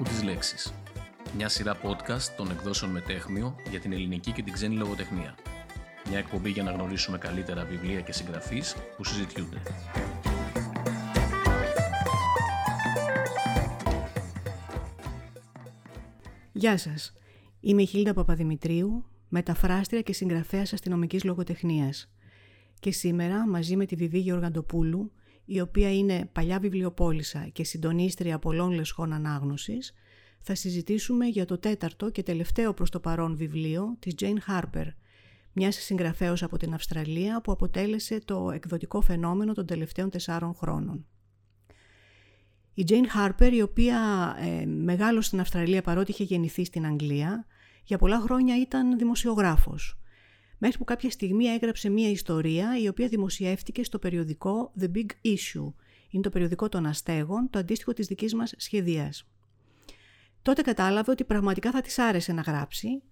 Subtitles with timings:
[0.00, 0.72] Άκου τις λέξεις.
[1.36, 5.34] Μια σειρά podcast των εκδόσεων Μετέχμιο για την ελληνική και την ξένη λογοτεχνία.
[6.08, 9.56] Μια εκπομπή για να γνωρίσουμε καλύτερα βιβλία και συγγραφείς που συζητιούνται.
[16.52, 17.12] Γεια σας.
[17.60, 22.10] Είμαι η Χίλτα Παπαδημητρίου, μεταφράστρια και συγγραφέας αστυνομικής λογοτεχνίας.
[22.80, 25.12] Και σήμερα, μαζί με τη Βιβί Γεωργαντοπούλου,
[25.52, 29.92] η οποία είναι παλιά βιβλιοπόλησα και συντονίστρια πολλών λεσχών ανάγνωσης,
[30.40, 34.86] θα συζητήσουμε για το τέταρτο και τελευταίο προς το παρόν βιβλίο της Jane Harper,
[35.52, 41.06] μιας συγγραφέως από την Αυστραλία που αποτέλεσε το εκδοτικό φαινόμενο των τελευταίων τεσσάρων χρόνων.
[42.74, 43.98] Η Jane Harper, η οποία
[44.40, 47.46] ε, μεγάλωσε στην Αυστραλία παρότι είχε γεννηθεί στην Αγγλία,
[47.84, 49.99] για πολλά χρόνια ήταν δημοσιογράφος
[50.62, 55.72] μέχρι που κάποια στιγμή έγραψε μία ιστορία η οποία δημοσιεύτηκε στο περιοδικό The Big Issue.
[56.10, 59.28] Είναι το περιοδικό των αστέγων, το αντίστοιχο της δικής μας σχεδίας.
[60.42, 63.02] Τότε κατάλαβε ότι πραγματικά θα της άρεσε να γράψει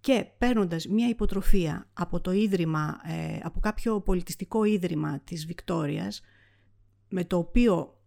[0.00, 6.22] και παίρνοντας μία υποτροφία από το ίδρυμα, ε, από κάποιο πολιτιστικό ίδρυμα της Βικτόριας,
[7.08, 8.00] με το οποίο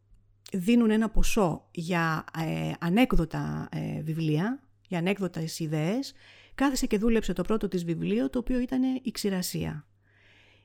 [0.53, 6.13] δίνουν ένα ποσό για ε, ανέκδοτα ε, βιβλία, για ανέκδοτες ιδέες,
[6.59, 9.87] κάθισε και δούλεψε το πρώτο της βιβλίο, το οποίο ήταν η ξηρασία.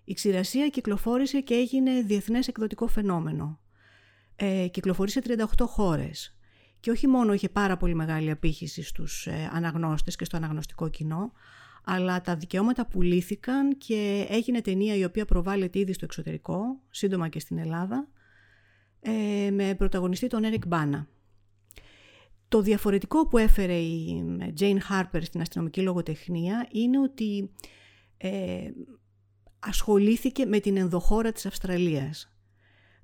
[0.05, 3.61] Η ξηρασία κυκλοφόρησε και έγινε διεθνές εκδοτικό φαινόμενο.
[4.37, 6.37] Ε, κυκλοφορήσε 38 χώρες.
[6.81, 11.33] Και όχι μόνο είχε πάρα πολύ μεγάλη απήχηση στους ε, αναγνώστες και στο αναγνωστικό κοινό,
[11.85, 17.41] αλλά τα δικαιώματα πουλήθηκαν και έγινε ταινία η οποία προβάλλεται ήδη στο εξωτερικό, σύντομα και
[17.41, 18.09] στην Ελλάδα,
[19.01, 21.09] ε, με πρωταγωνιστή τον Έρικ Μπάνα.
[22.55, 24.25] Το διαφορετικό που έφερε η
[24.61, 27.51] Jane Harper στην αστυνομική λογοτεχνία είναι ότι
[28.17, 28.71] ε,
[29.59, 32.37] ασχολήθηκε με την ενδοχώρα της Αυστραλίας.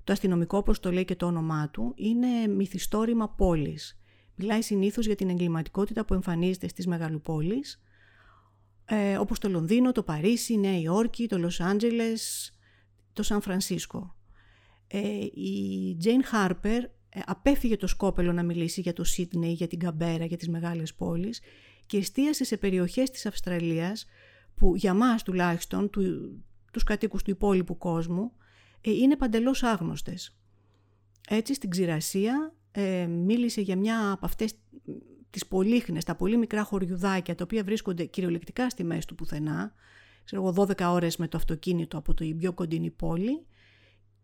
[0.03, 3.99] Το αστυνομικό, όπως το λέει και το όνομά του, είναι μυθιστόρημα πόλης.
[4.35, 7.81] Μιλάει συνήθως για την εγκληματικότητα που εμφανίζεται στις μεγαλοπόλεις,
[8.85, 12.53] ε, όπως το Λονδίνο, το Παρίσι, η Νέα Υόρκη, το Λος Άντζελες,
[13.13, 14.15] το Σαν Φρανσίσκο.
[14.87, 14.99] Ε,
[15.33, 16.83] η Jane Harper ε,
[17.25, 21.41] απέφυγε το σκόπελο να μιλήσει για το Σίτνεϊ, για την Καμπέρα, για τις μεγάλες πόλεις
[21.85, 24.05] και εστίασε σε περιοχές της Αυστραλίας
[24.55, 26.01] που για μας τουλάχιστον, του,
[26.71, 28.31] τους κατοίκους του υπόλοιπου κόσμου,
[28.81, 30.35] ε, είναι παντελώς άγνωστες.
[31.29, 34.53] Έτσι στην ξηρασία ε, μίλησε για μια από αυτές
[35.29, 39.73] τις πολύχνες, τα πολύ μικρά χωριουδάκια τα οποία βρίσκονται κυριολεκτικά στη μέση του πουθενά,
[40.23, 43.45] ξέρω εγώ 12 ώρες με το αυτοκίνητο από το πιο κοντινή πόλη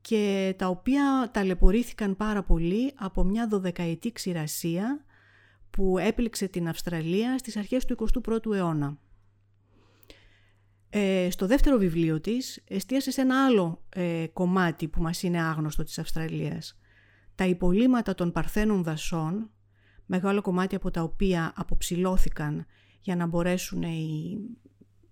[0.07, 5.05] και τα οποία ταλαιπωρήθηκαν πάρα πολύ από μια δωδεκαετή ξηρασία
[5.69, 8.97] που έπληξε την Αυστραλία στις αρχές του 21ου αιώνα.
[10.89, 15.83] Ε, στο δεύτερο βιβλίο της εστίασε σε ένα άλλο ε, κομμάτι που μας είναι άγνωστο
[15.83, 16.79] της Αυστραλίας.
[17.35, 19.49] Τα υπολείμματα των παρθένων δασών,
[20.05, 22.65] μεγάλο κομμάτι από τα οποία αποψηλώθηκαν
[22.99, 24.37] για να μπορέσουν οι,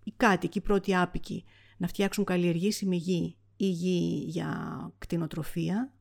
[0.03, 1.43] οι κάτοικοι, οι πρώτοι άπικοι,
[1.77, 5.93] να φτιάξουν καλλιεργήσιμη γη η γη για κτηνοτροφία.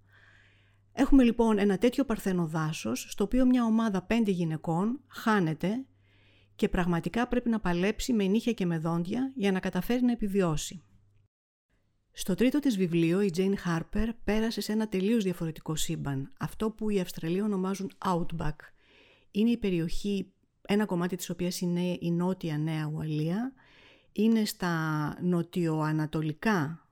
[0.93, 5.87] Έχουμε λοιπόν ένα τέτοιο παρθένο δάσος, στο οποίο μια ομάδα πέντε γυναικών χάνεται
[6.57, 10.83] και πραγματικά πρέπει να παλέψει με νύχια και με δόντια για να καταφέρει να επιβιώσει.
[12.13, 16.91] Στο τρίτο της βιβλίο η Jane Harper πέρασε σε ένα τελείως διαφορετικό σύμπαν, αυτό που
[16.91, 18.57] οι Αυστραλοί ονομάζουν Outback.
[19.31, 20.33] Είναι η περιοχή,
[20.63, 23.53] ένα κομμάτι της οποίας είναι η Νότια Νέα Ουαλία,
[24.13, 26.84] είναι στα νοτιοανατολικά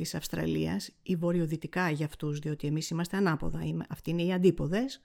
[0.00, 5.00] της Αυστραλίας ή βορειοδυτικά για αυτούς, διότι εμείς είμαστε ανάποδα, αυτοί είναι οι αντίποδες,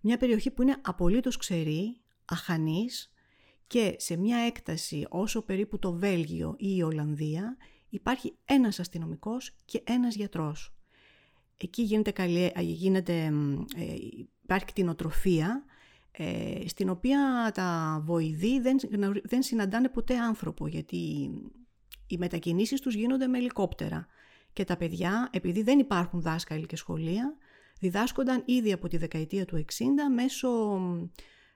[0.00, 3.12] μια περιοχή που είναι απολύτως ξερή, αχανής
[3.66, 7.56] και σε μια έκταση όσο περίπου το Βέλγιο ή η Ολλανδία
[7.88, 10.74] υπάρχει ένας αστυνομικός και ένας γιατρός.
[11.56, 13.32] Εκεί γίνεται, καλή, γίνεται
[13.76, 13.94] ε,
[14.42, 15.64] υπάρχει κτηνοτροφία
[16.10, 18.76] ε, στην οποία τα βοηδοί δεν,
[19.22, 21.30] δεν συναντάνε ποτέ άνθρωπο γιατί
[22.08, 24.06] οι μετακινήσεις τους γίνονται με ελικόπτερα
[24.52, 27.36] και τα παιδιά, επειδή δεν υπάρχουν δάσκαλοι και σχολεία,
[27.80, 29.64] διδάσκονταν ήδη από τη δεκαετία του 60
[30.14, 30.48] μέσω,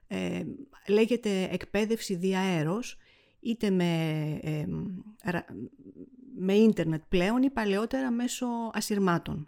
[0.07, 0.43] ε,
[0.87, 2.97] λέγεται, εκπαίδευση διαέρος,
[3.39, 4.65] είτε με, ε,
[6.35, 9.47] με ίντερνετ πλέον ή παλαιότερα μέσω ασυρμάτων.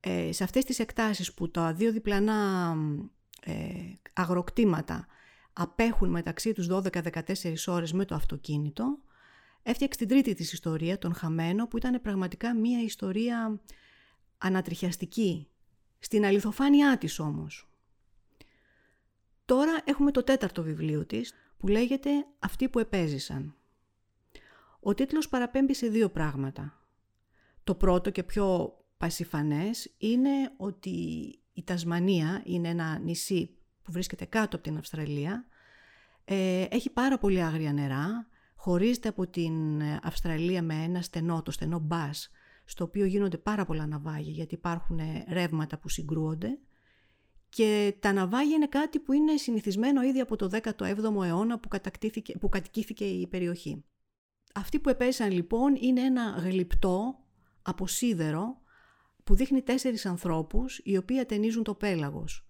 [0.00, 2.74] Ε, σε αυτές τις εκτάσεις που τα δύο διπλανά
[3.44, 3.54] ε,
[4.12, 5.06] αγροκτήματα
[5.52, 8.98] απέχουν μεταξύ τους 12-14 ώρες με το αυτοκίνητο,
[9.68, 13.60] Έφτιαξε την τρίτη της ιστορία, τον Χαμένο, που ήταν πραγματικά μία ιστορία
[14.38, 15.48] ανατριχιαστική,
[15.98, 17.68] στην αληθοφάνειά της όμως.
[19.44, 23.54] Τώρα έχουμε το τέταρτο βιβλίο της, που λέγεται «Αυτοί που επέζησαν».
[24.80, 26.82] Ο τίτλος παραπέμπει σε δύο πράγματα.
[27.64, 30.90] Το πρώτο και πιο πασιφανές είναι ότι
[31.52, 35.46] η Τασμανία είναι ένα νησί που βρίσκεται κάτω από την Αυστραλία.
[36.24, 38.28] Ε, έχει πάρα πολύ άγρια νερά,
[38.60, 42.30] χωρίζεται από την Αυστραλία με ένα στενό, το στενό Μπάς,
[42.64, 46.58] στο οποίο γίνονται πάρα πολλά ναυάγια γιατί υπάρχουν ρεύματα που συγκρούονται
[47.48, 51.68] και τα ναυάγια είναι κάτι που είναι συνηθισμένο ήδη από το 17ο αιώνα που,
[52.40, 53.84] που κατοικήθηκε η περιοχή.
[54.54, 57.18] Αυτοί που επέσαν λοιπόν είναι ένα γλυπτό
[57.62, 58.60] από σίδερο
[59.24, 62.46] που δείχνει τέσσερις ανθρώπους οι οποίοι ατενίζουν το πέλαγος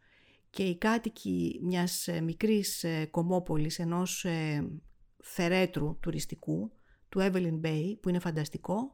[0.51, 4.69] και οι κάτοικοι μιας ε, μικρής ε, κομμόπολης ενός ε,
[5.23, 6.73] θερέτρου τουριστικού
[7.09, 8.93] του Evelyn Bay που είναι φανταστικό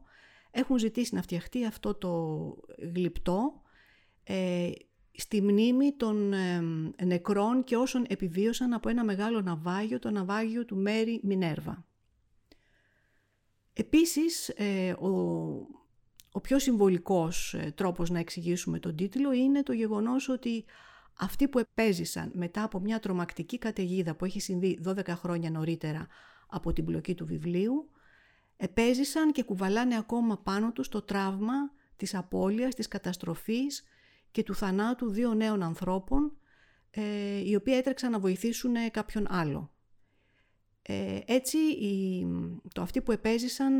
[0.51, 2.55] έχουν ζητήσει να φτιαχτεί αυτό το
[2.95, 3.61] γλυπτό
[4.23, 4.71] ε,
[5.11, 6.33] στη μνήμη των
[7.03, 11.85] νεκρών και όσων επιβίωσαν από ένα μεγάλο ναυάγιο, το ναυάγιο του Μέρι Μινέρβα.
[13.73, 14.49] Επίσης,
[14.99, 15.09] ο
[16.35, 20.65] ο πιο συμβολικός ε, τρόπος να εξηγήσουμε τον τίτλο είναι το γεγονός ότι
[21.17, 26.07] αυτοί που επέζησαν μετά από μια τρομακτική καταιγίδα που έχει συμβεί 12 χρόνια νωρίτερα
[26.47, 27.89] από την πλοκή του βιβλίου,
[28.57, 33.83] επέζησαν και κουβαλάνε ακόμα πάνω τους το τραύμα της απώλειας, της καταστροφής
[34.31, 36.37] και του θανάτου δύο νέων ανθρώπων,
[36.91, 39.69] ε, οι οποίοι έτρεξαν να βοηθήσουν κάποιον άλλο.
[40.81, 41.57] Ε, έτσι,
[42.73, 43.73] το αυτοί που επέζησαν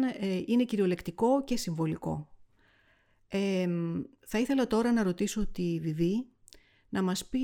[0.46, 2.30] είναι κυριολεκτικό και συμβολικό
[4.26, 6.28] θα ήθελα τώρα να ρωτήσω τη Βιβί
[6.96, 7.40] να μας πει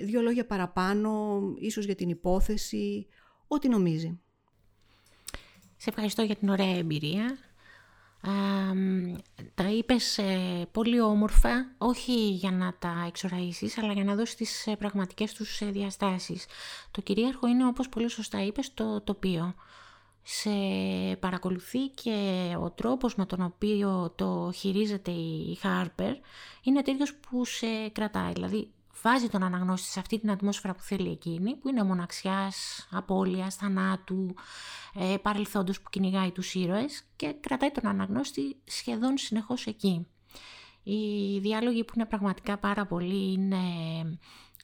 [0.00, 3.06] δύο λόγια παραπάνω, ίσως για την υπόθεση,
[3.46, 4.20] ό,τι νομίζει.
[5.76, 7.38] Σε ευχαριστώ για την ωραία εμπειρία.
[9.54, 14.66] τα είπες ε, πολύ όμορφα, όχι για να τα εξοραίσεις, αλλά για να δώσεις τις
[14.66, 16.46] ε, πραγματικές τους ε, διαστάσεις.
[16.90, 19.54] Το κυρίαρχο είναι, όπως πολύ σωστά είπες, το τοπίο
[20.22, 20.50] σε
[21.20, 26.14] παρακολουθεί και ο τρόπος με τον οποίο το χειρίζεται η Harper
[26.62, 28.32] είναι τέτοιος που σε κρατάει.
[28.32, 28.70] Δηλαδή
[29.02, 34.34] βάζει τον αναγνώστη σε αυτή την ατμόσφαιρα που θέλει εκείνη, που είναι μοναξιάς, απώλειας, θανάτου,
[34.94, 40.06] ε, παρελθόντος που κυνηγάει τους ήρωες και κρατάει τον αναγνώστη σχεδόν συνεχώς εκεί.
[40.82, 43.56] Οι διάλογοι που είναι πραγματικά πάρα πολύ είναι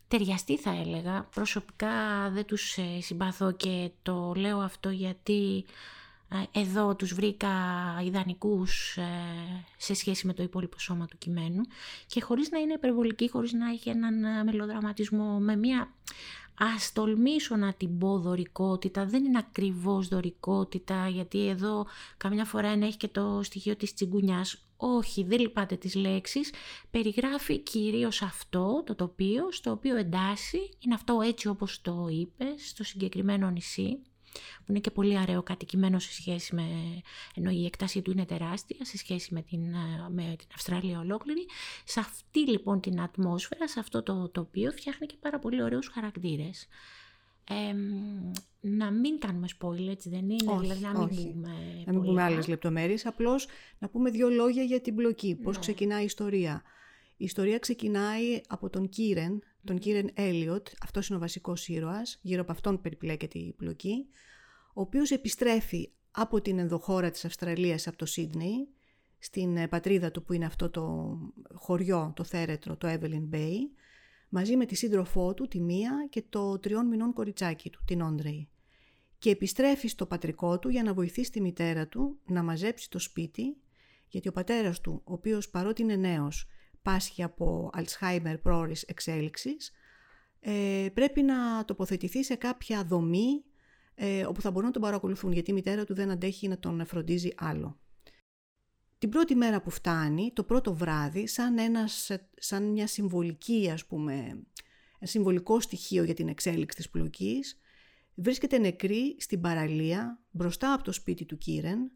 [0.09, 1.29] ταιριαστή θα έλεγα.
[1.35, 1.91] Προσωπικά
[2.31, 5.71] δεν τους ε, συμπαθώ και το λέω αυτό γιατί ε,
[6.53, 7.51] εδώ τους βρήκα
[8.05, 9.03] ιδανικούς ε,
[9.77, 11.63] σε σχέση με το υπόλοιπο σώμα του κειμένου.
[12.07, 15.89] Και χωρίς να είναι υπερβολική, χωρίς να έχει έναν μελοδραματισμό με μια
[16.59, 21.87] ας τολμήσω να την πω δωρικότητα, δεν είναι ακριβώς δωρικότητα γιατί εδώ
[22.17, 24.57] καμιά φορά έχει και το στοιχείο της τσιγκουνιάς.
[24.77, 26.53] Όχι, δεν λυπάται τις λέξεις,
[26.91, 32.85] περιγράφει κυρίως αυτό το τοπίο, στο οποίο εντάσσει, είναι αυτό έτσι όπως το είπες, στο
[32.85, 33.99] συγκεκριμένο νησί,
[34.33, 36.63] που είναι και πολύ αραιό κατοικημένο σε σχέση με,
[37.35, 39.61] ενώ η εκτάση του είναι τεράστια, σε σχέση με την,
[40.09, 41.47] με την Αυστραλία ολόκληρη.
[41.85, 46.69] Σε αυτή λοιπόν την ατμόσφαιρα, σε αυτό το τοπίο φτιάχνει και πάρα πολύ ωραίους χαρακτήρες
[48.61, 51.31] να μην κάνουμε spoiler, έτσι δεν είναι, όχι, δηλαδή να μην όχι.
[51.33, 51.49] πούμε
[51.87, 53.47] Να μην πούμε άλλες λεπτομέρειες, απλώς
[53.79, 55.61] να πούμε δύο λόγια για την πλοκή, πώς ναι.
[55.61, 56.63] ξεκινάει η ιστορία.
[57.17, 62.43] Η ιστορία ξεκινάει από τον Κίρεν, τον Κίρεν Έλιοτ, αυτός είναι ο βασικός ήρωας, γύρω
[62.43, 64.07] από αυτόν περιπλέκεται η πλοκή,
[64.75, 68.69] ο οποίος επιστρέφει από την ενδοχώρα της Αυστραλίας, από το Σίδνεϊ,
[69.19, 71.17] στην ε, πατρίδα του που είναι αυτό το
[71.55, 73.57] χωριό, το θέρετρο, το Evelyn Bay,
[74.29, 78.49] μαζί με τη σύντροφό του, τη Μία, και το τριών μηνών κοριτσάκι του, την Όντρεϊ.
[79.19, 83.57] Και επιστρέφει στο πατρικό του για να βοηθήσει τη μητέρα του να μαζέψει το σπίτι,
[84.09, 86.49] γιατί ο πατέρας του, ο οποίος παρότι είναι νέος,
[86.83, 89.73] πάσχει από Αλτσχάιμερ πρόορης εξέλιξης,
[90.41, 93.45] ε, πρέπει να τοποθετηθεί σε κάποια δομή
[93.95, 96.87] ε, όπου θα μπορούν να τον παρακολουθούν, γιατί η μητέρα του δεν αντέχει να τον
[96.87, 97.81] φροντίζει άλλο.
[98.99, 104.15] Την πρώτη μέρα που φτάνει, το πρώτο βράδυ, σαν, ένας, σαν μια συμβολική, ας πούμε,
[104.99, 107.61] ένα συμβολικό στοιχείο για την εξέλιξη της πλοκής,
[108.15, 111.93] βρίσκεται νεκρή στην παραλία, μπροστά από το σπίτι του Κίρεν,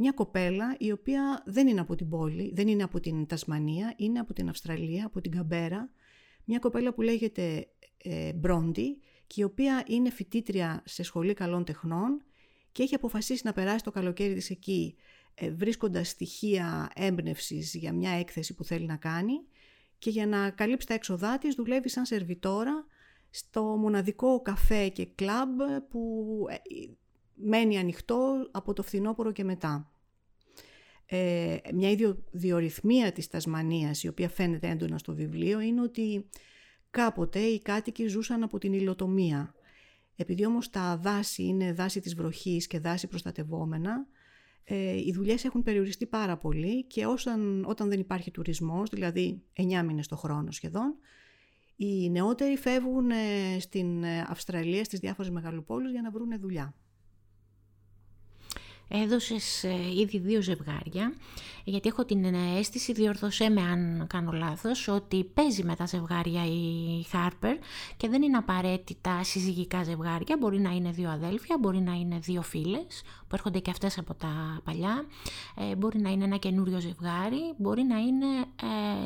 [0.00, 4.18] μια κοπέλα η οποία δεν είναι από την πόλη, δεν είναι από την Τασμανία, είναι
[4.18, 5.90] από την Αυστραλία, από την Καμπέρα,
[6.44, 12.22] μια κοπέλα που λέγεται ε, Μπρόντι και η οποία είναι φοιτήτρια σε σχολή καλών τεχνών
[12.72, 14.96] και έχει αποφασίσει να περάσει το καλοκαίρι της εκεί
[15.34, 19.34] ε, βρίσκοντας στοιχεία έμπνευσης για μια έκθεση που θέλει να κάνει
[19.98, 22.86] και για να καλύψει τα έξοδά της δουλεύει σαν σερβιτόρα
[23.30, 26.54] στο μοναδικό καφέ και κλαμπ που ε,
[27.40, 29.92] μένει ανοιχτό από το φθινόπωρο και μετά.
[31.06, 36.28] Ε, μια ίδιο διορυθμία της Τασμανίας η οποία φαίνεται έντονα στο βιβλίο είναι ότι
[36.90, 39.54] κάποτε οι κάτοικοι ζούσαν από την υλοτομία.
[40.16, 44.06] Επειδή όμως τα δάση είναι δάση της βροχής και δάση προστατευόμενα,
[44.64, 49.82] ε, οι δουλειές έχουν περιοριστεί πάρα πολύ και όταν, όταν δεν υπάρχει τουρισμός, δηλαδή 9
[49.82, 50.94] μήνες το χρόνο σχεδόν,
[51.76, 56.74] Οι νεότεροι φεύγουν ε, στην ε, Αυστραλία, στις διάφορες μεγαλοπόλεις για να βρουν δουλειά.
[58.88, 61.14] Έδωσες ε, ήδη δύο ζευγάρια,
[61.64, 67.04] γιατί έχω την αίσθηση, διορθωσέ με αν κάνω λάθος, ότι παίζει με τα ζευγάρια η
[67.12, 67.56] Harper
[67.96, 72.42] και δεν είναι απαραίτητα συζυγικά ζευγάρια, μπορεί να είναι δύο αδέλφια, μπορεί να είναι δύο
[72.42, 75.06] φίλες, που έρχονται και αυτές από τα παλιά,
[75.56, 78.26] ε, μπορεί να είναι ένα καινούριο ζευγάρι, μπορεί να είναι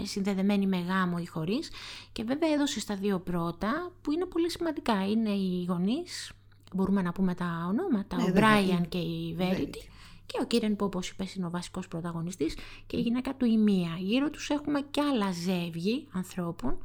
[0.00, 1.70] ε, συνδεδεμένοι με γάμο ή χωρίς.
[2.12, 6.32] Και βέβαια έδωσες τα δύο πρώτα που είναι πολύ σημαντικά, είναι οι γονείς,
[6.76, 9.88] μπορούμε να πούμε τα ονόματα, ναι, ο Μπράιαν και η Βέριτη
[10.26, 13.56] και ο Κίρεν που όπως είπες είναι ο βασικός πρωταγωνιστής και η γυναίκα του η
[13.56, 13.96] Μία.
[13.98, 16.78] Γύρω τους έχουμε και άλλα ζεύγη ανθρώπων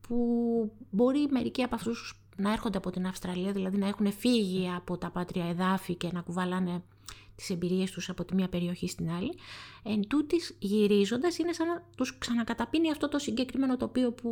[0.00, 0.16] που
[0.90, 5.10] μπορεί μερικοί από αυτούς να έρχονται από την Αυστραλία, δηλαδή να έχουν φύγει από τα
[5.10, 6.82] πάτρια εδάφη και να κουβαλάνε
[7.34, 9.34] τις εμπειρίες τους από τη μία περιοχή στην άλλη.
[9.82, 14.30] Εν τούτης γυρίζοντας είναι σαν να τους ξανακαταπίνει αυτό το συγκεκριμένο τοπίο που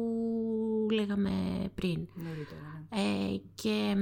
[0.92, 1.30] λέγαμε
[1.74, 2.08] πριν.
[2.14, 2.30] Ναι.
[3.00, 3.94] Ε, και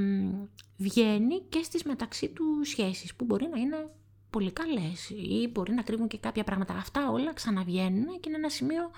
[0.76, 3.90] βγαίνει και στις μεταξύ τους σχέσεις που μπορεί να είναι
[4.30, 6.75] πολύ καλές ή μπορεί να κρύβουν και κάποια πράγματα.
[6.75, 8.90] Αυτά όλα ξαναβγαίνουν και είναι ένα σημείο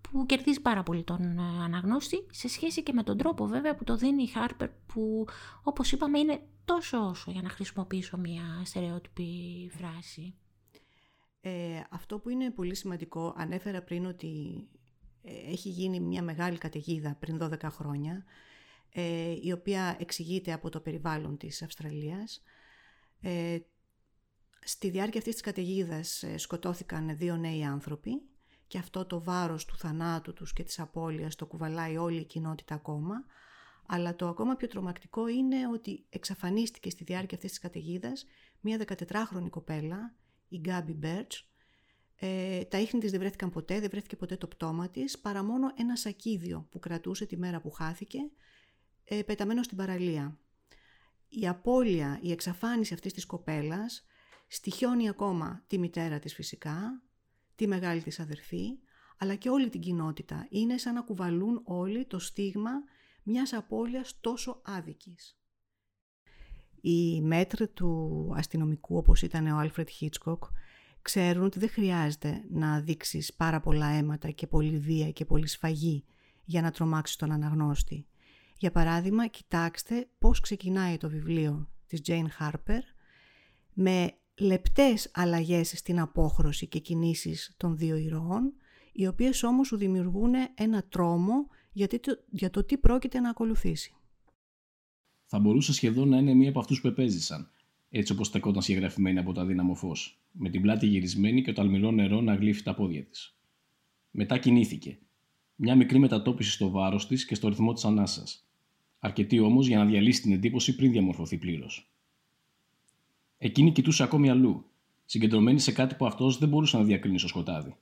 [0.00, 3.84] που κερδίζει πάρα πολύ τον ε, αναγνώστη σε σχέση και με τον τρόπο βέβαια που
[3.84, 5.26] το δίνει η Harper που
[5.62, 10.34] όπως είπαμε είναι τόσο όσο για να χρησιμοποιήσω μια στερεότυπη φράση.
[11.40, 14.64] Ε, αυτό που είναι πολύ σημαντικό, ανέφερα πριν ότι
[15.22, 18.24] ε, έχει γίνει μια μεγάλη καταιγίδα πριν 12 χρόνια
[18.96, 22.42] ε, η οποία εξηγείται από το περιβάλλον της Αυστραλίας.
[23.20, 23.58] Ε,
[24.64, 28.22] στη διάρκεια αυτής της καταιγίδας ε, σκοτώθηκαν δύο νέοι άνθρωποι
[28.66, 32.74] και αυτό το βάρος του θανάτου τους και της απώλειας το κουβαλάει όλη η κοινότητα
[32.74, 33.24] ακόμα.
[33.86, 38.26] Αλλά το ακόμα πιο τρομακτικό είναι ότι εξαφανίστηκε στη διάρκεια αυτής της καταιγίδας
[38.60, 40.14] μια 14χρονη κοπέλα,
[40.48, 41.48] η Γκάμπι Μπέρτς.
[42.16, 45.72] Ε, τα ίχνη της δεν βρέθηκαν ποτέ, δεν βρέθηκε ποτέ το πτώμα της, παρά μόνο
[45.76, 48.18] ένα σακίδιο που κρατούσε τη μέρα που χάθηκε,
[49.04, 50.38] ε, πεταμένος στην παραλία.
[51.28, 54.04] Η απώλεια, η εξαφάνιση αυτής της κοπέλας
[54.46, 57.02] στοιχιώνει ακόμα τη μητέρα της φυσικά,
[57.54, 58.78] τη μεγάλη της αδερφή,
[59.18, 60.46] αλλά και όλη την κοινότητα.
[60.50, 62.72] Είναι σαν να κουβαλούν όλοι το στίγμα
[63.24, 65.38] μιας απώλειας τόσο άδικης.
[66.80, 70.44] Οι μέτροι του αστυνομικού, όπως ήταν ο Άλφρετ Χίτσκοκ,
[71.02, 76.04] ξέρουν ότι δεν χρειάζεται να δείξεις πάρα πολλά αίματα και πολλή βία και πολλή σφαγή
[76.44, 78.06] για να τρομάξεις τον αναγνώστη.
[78.58, 82.80] Για παράδειγμα, κοιτάξτε πώς ξεκινάει το βιβλίο της Jane Harper
[83.72, 88.52] με λεπτές αλλαγές στην απόχρωση και κινήσεις των δύο ηρώων,
[88.92, 91.46] οι οποίες όμως σου δημιουργούν ένα τρόμο
[92.30, 93.94] για το τι πρόκειται να ακολουθήσει.
[95.26, 97.50] Θα μπορούσε σχεδόν να είναι μία από αυτούς που επέζησαν,
[97.90, 101.90] έτσι όπως στεκόταν συγγραφημένη από το αδύναμο φως, με την πλάτη γυρισμένη και το αλμυρό
[101.90, 103.36] νερό να γλύφει τα πόδια της.
[104.10, 104.98] Μετά κινήθηκε.
[105.56, 108.48] Μια μικρή μετατόπιση στο βάρος της και στο ρυθμό της ανάσας.
[108.98, 111.92] Αρκετή όμως για να διαλύσει την εντύπωση πριν διαμορφωθεί πλήρως.
[113.38, 114.70] Εκείνη κοιτούσε ακόμη αλλού,
[115.04, 117.76] συγκεντρωμένη σε κάτι που αυτός δεν μπορούσε να διακρίνει στο σκοτάδι.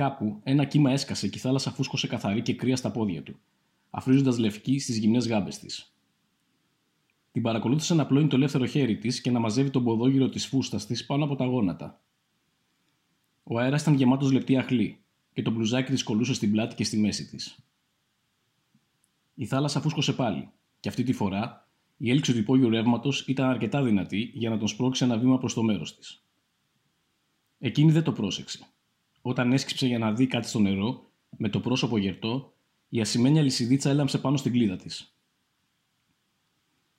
[0.00, 3.38] Κάπου ένα κύμα έσκασε και η θάλασσα φούσκωσε καθαρή και κρύα στα πόδια του,
[3.90, 5.94] αφρίζοντας λευκή στις γυμνές γάμπες της.
[7.32, 10.86] Την παρακολούθησε να πλώνει το ελεύθερο χέρι της και να μαζεύει τον ποδόγυρο της φούστας
[10.86, 12.00] της πάνω από τα γόνατα.
[13.42, 15.00] Ο αέρας ήταν γεμάτος λεπτή αχλή
[15.32, 17.58] και το μπλουζάκι της κολούσε στην πλάτη και στη μέση της.
[19.34, 23.82] Η θάλασσα φούσκωσε πάλι, και αυτή τη φορά η έλξη του υπόγειου ρεύματος ήταν αρκετά
[23.82, 26.24] δυνατή για να τον σπρώξει ένα βήμα προς το μέρος της.
[27.58, 28.68] Εκείνη δεν το πρόσεξε.
[29.22, 32.52] Όταν έσκυψε για να δει κάτι στο νερό, με το πρόσωπο γερτό,
[32.88, 35.14] η ασημένια λυσιδίτσα έλαμψε πάνω στην κλίδα της.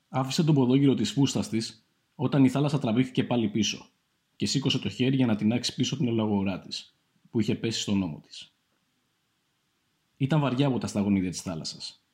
[0.10, 1.86] Άφησε τον ποδόγυρο της φούστας της
[2.16, 3.86] όταν η θάλασσα τραβήχθηκε πάλι πίσω
[4.36, 6.96] και σήκωσε το χέρι για να τεινάξει πίσω την ολαγορά της,
[7.32, 8.54] που είχε πέσει στον ώμο της.
[10.18, 12.06] Ήταν βαριά από τα σταγονίδια της θάλασσας.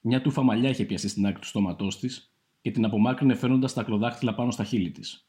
[0.00, 3.82] Μια τούφα μαλλιά είχε πιαστεί στην άκρη του στόματός της και την απομάκρυνε φέρνοντα τα
[3.82, 5.28] κλοδάχτυλα πάνω στα χείλη της.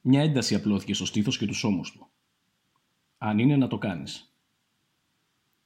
[0.00, 2.10] Μια ένταση απλώθηκε στο στήθος και τους ώμους του.
[3.22, 4.34] Αν είναι να το κάνεις.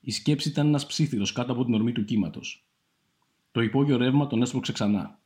[0.00, 2.66] Η σκέψη ήταν ένας ψήθυρος κάτω από την ορμή του κύματος.
[3.52, 5.20] Το υπόγειο ρεύμα τον έσπρωξε ξανά.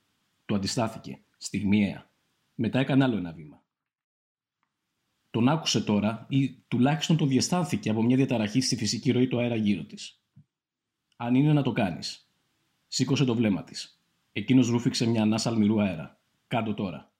[0.44, 2.11] Το αντιστάθηκε, στιγμιαία.
[2.54, 3.62] Μετά έκανε άλλο ένα βήμα.
[5.30, 9.56] Τον άκουσε τώρα ή τουλάχιστον το διαισθάνθηκε από μια διαταραχή στη φυσική ροή του αέρα
[9.56, 10.20] γύρω της.
[11.16, 12.28] Αν είναι να το κάνεις,
[12.88, 14.00] Σήκωσε το βλέμμα της.
[14.32, 16.20] Εκείνος ρούφηξε μια ανάσα αλμυρού αέρα.
[16.47, 17.12] Κάντο τώρα.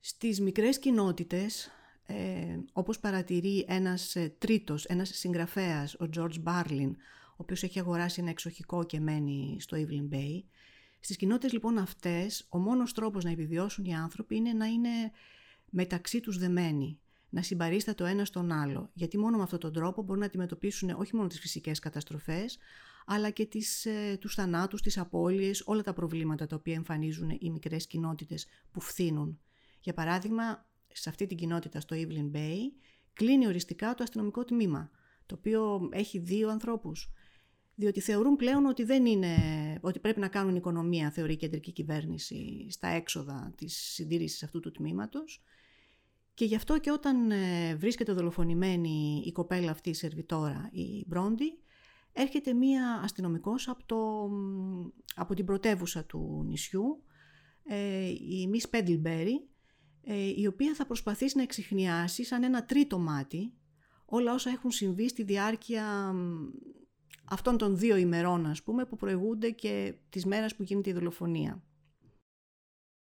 [0.00, 1.70] Στις μικρές κοινότητες,
[2.06, 6.90] ε, όπως παρατηρεί ένας ε, τρίτος, ένας συγγραφέας, ο George Barlin,
[7.30, 10.42] ο οποίος έχει αγοράσει ένα εξοχικό και μένει στο Evelyn Bay,
[11.00, 14.88] στις κοινότητες λοιπόν αυτές, ο μόνος τρόπος να επιβιώσουν οι άνθρωποι είναι να είναι
[15.70, 16.98] μεταξύ τους δεμένοι.
[17.28, 18.90] να συμπαρίσταται το ένας στον άλλο.
[18.92, 22.58] Γιατί μόνο με αυτόν τον τρόπο μπορούν να αντιμετωπίσουν όχι μόνο τις φυσικές καταστροφές,
[23.06, 27.50] αλλά και τις, ε, τους θανάτους, τις απώλειες, όλα τα προβλήματα τα οποία εμφανίζουν οι
[27.50, 29.40] μικρές κοινότητες που φθήνουν.
[29.80, 30.65] Για παράδειγμα,
[30.98, 32.58] σε αυτή την κοινότητα στο Evelyn Bay
[33.12, 34.90] κλείνει οριστικά το αστυνομικό τμήμα,
[35.26, 37.10] το οποίο έχει δύο ανθρώπους.
[37.74, 39.34] Διότι θεωρούν πλέον ότι, δεν είναι,
[39.80, 44.70] ότι πρέπει να κάνουν οικονομία, θεωρεί η κεντρική κυβέρνηση, στα έξοδα της συντήρησης αυτού του
[44.70, 45.42] τμήματος.
[46.34, 51.58] Και γι' αυτό και όταν ε, βρίσκεται δολοφονημένη η κοπέλα αυτή η σερβιτόρα, η Μπρόντι,
[52.12, 54.30] έρχεται μία αστυνομικός από, το,
[55.14, 57.02] από την πρωτεύουσα του νησιού,
[57.64, 59.55] ε, η Miss Πέντιλμπέρι, ε,
[60.36, 63.52] η οποία θα προσπαθήσει να εξηχνιάσει σαν ένα τρίτο μάτι
[64.04, 66.14] όλα όσα έχουν συμβεί στη διάρκεια
[67.24, 71.62] αυτών των δύο ημερών, ας πούμε, που προηγούνται και τις μέρες που γίνεται η δολοφονία.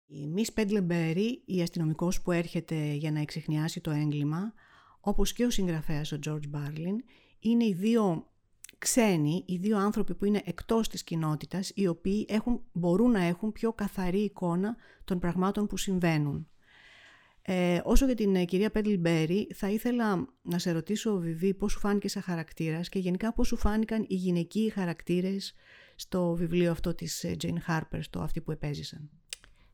[0.05, 4.53] Η Miss Πέντιλμπέρι, η αστυνομικός που έρχεται για να εξηχνιάσει το έγκλημα,
[4.99, 6.95] όπως και ο συγγραφέας ο George Barlin,
[7.39, 8.29] είναι οι δύο
[8.77, 13.51] ξένοι, οι δύο άνθρωποι που είναι εκτός της κοινότητας, οι οποίοι έχουν, μπορούν να έχουν
[13.51, 14.75] πιο καθαρή εικόνα
[15.05, 16.47] των πραγμάτων που συμβαίνουν.
[17.47, 21.71] Ε, όσο για την ε, κυρία Πέντλ Μπέρι, θα ήθελα να σε ρωτήσω, Βιβί, πώς
[21.71, 25.53] σου φάνηκε σαν χαρακτήρας και γενικά πώς σου φάνηκαν οι γυναικοί χαρακτήρες
[25.95, 29.09] στο βιβλίο αυτό της ε, Jane Harper, στο αυτή που επέζησαν.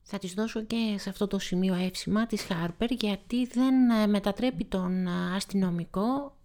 [0.02, 4.66] Θα της δώσω και σε αυτό το σημείο εύσημα της Harper γιατί δεν ε, μετατρέπει
[4.66, 6.36] τον αστυνομικό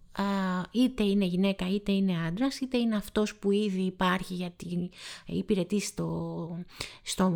[0.71, 4.89] είτε είναι γυναίκα είτε είναι άντρας είτε είναι αυτός που ήδη υπάρχει γιατί
[5.25, 6.59] υπηρετεί στο,
[7.03, 7.29] στο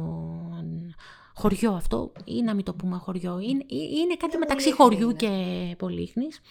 [1.33, 5.29] χωριό αυτό ή να μην το πούμε χωριό είναι, είναι κάτι μεταξύ χωριού και
[5.77, 6.41] πολύχνης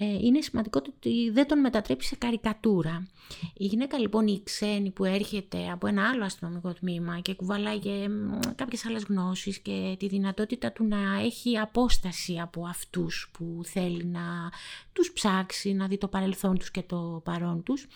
[0.00, 3.06] ε, είναι σημαντικό ότι δεν τον μετατρέπει σε καρικατούρα.
[3.54, 8.08] Η γυναίκα λοιπόν η ξένη που έρχεται από ένα άλλο αστυνομικό τμήμα και κουβαλάει και
[8.54, 14.50] κάποιες άλλες γνώσεις και τη δυνατότητα του να έχει απόσταση από αυτούς που θέλει να
[14.92, 17.86] τους ψάξει, να δει το παρελθόν τους και το παρόν τους.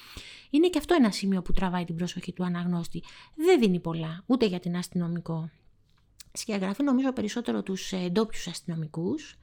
[0.51, 3.03] Είναι και αυτό ένα σημείο που τραβάει την προσοχή του αναγνώστη.
[3.35, 5.51] Δεν δίνει πολλά ούτε για την αστυνομικό.
[6.33, 9.39] Σκιαγραφεί νομίζω περισσότερο τους ε, ντόπιους αστυνομικούς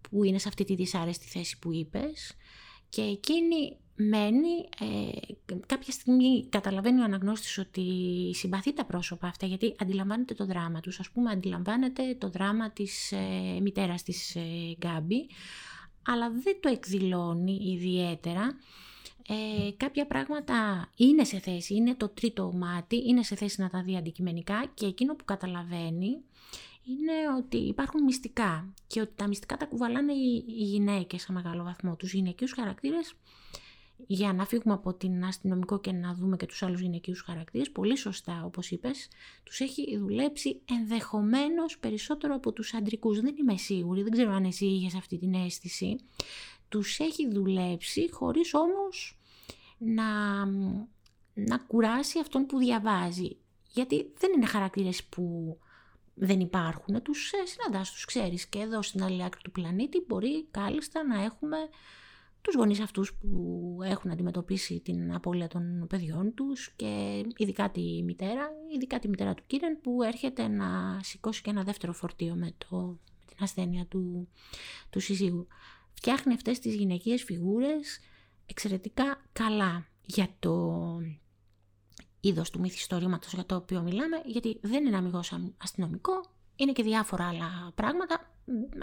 [0.00, 2.36] που είναι σε αυτή τη δυσάρεστη θέση που είπες
[2.88, 7.84] και εκείνη μένει, ε, κάποια στιγμή καταλαβαίνει ο αναγνώστης ότι
[8.34, 11.00] συμπαθεί τα πρόσωπα αυτά γιατί αντιλαμβάνεται το δράμα τους.
[11.00, 14.40] Ας πούμε αντιλαμβάνεται το δράμα της ε, μητέρας της ε,
[14.78, 15.26] Γκάμπη
[16.06, 18.56] αλλά δεν το εκδηλώνει ιδιαίτερα.
[19.28, 23.82] Ε, κάποια πράγματα είναι σε θέση, είναι το τρίτο μάτι, είναι σε θέση να τα
[23.82, 26.20] δει αντικειμενικά και εκείνο που καταλαβαίνει
[26.86, 31.96] είναι ότι υπάρχουν μυστικά και ότι τα μυστικά τα κουβαλάνε οι, γυναίκες σε μεγάλο βαθμό.
[31.96, 33.14] Τους γυναικείους χαρακτήρες,
[34.06, 37.96] για να φύγουμε από την αστυνομικό και να δούμε και τους άλλους γυναικείους χαρακτήρες, πολύ
[37.96, 39.08] σωστά όπως είπες,
[39.44, 43.20] τους έχει δουλέψει ενδεχομένως περισσότερο από τους αντρικούς.
[43.20, 45.96] Δεν είμαι σίγουρη, δεν ξέρω αν εσύ είχες αυτή την αίσθηση.
[46.68, 49.18] Τους έχει δουλέψει χωρίς όμως
[49.78, 50.44] να,
[51.34, 53.36] να κουράσει αυτόν που διαβάζει.
[53.72, 55.56] Γιατί δεν είναι χαρακτήρες που
[56.14, 60.46] δεν υπάρχουν, τους ε, συναντάς, τους ξέρεις και εδώ στην άλλη άκρη του πλανήτη μπορεί
[60.50, 61.56] κάλλιστα να έχουμε
[62.46, 68.50] τους γονείς αυτούς που έχουν αντιμετωπίσει την απώλεια των παιδιών τους και ειδικά τη μητέρα,
[68.74, 72.76] ειδικά τη μητέρα του Κίρεν που έρχεται να σηκώσει και ένα δεύτερο φορτίο με, το,
[72.76, 74.28] με την ασθένεια του,
[74.90, 75.46] του συζύγου.
[75.96, 78.00] Φτιάχνει αυτές τις γυναικείες φιγούρες
[78.46, 80.80] εξαιρετικά καλά για το
[82.20, 86.12] είδος του μυθιστορήματος για το οποίο μιλάμε, γιατί δεν είναι αμυγός αστυνομικό,
[86.56, 88.14] είναι και διάφορα άλλα πράγματα.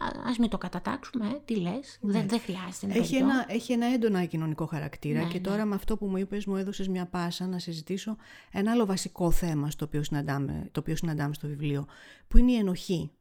[0.01, 2.11] Α μην το κατατάξουμε, ε, τι λες, ναι.
[2.11, 2.99] δεν, δεν χρειάζεται.
[2.99, 5.43] Έχει ένα, έχει ένα έντονα κοινωνικό χαρακτήρα ναι, και ναι.
[5.43, 8.15] τώρα με αυτό που μου είπες, μου έδωσες μια πάσα να συζητήσω
[8.51, 11.85] ένα άλλο βασικό θέμα στο οποίο συναντάμε, το οποίο συναντάμε στο βιβλίο,
[12.27, 13.11] που είναι η ενοχή.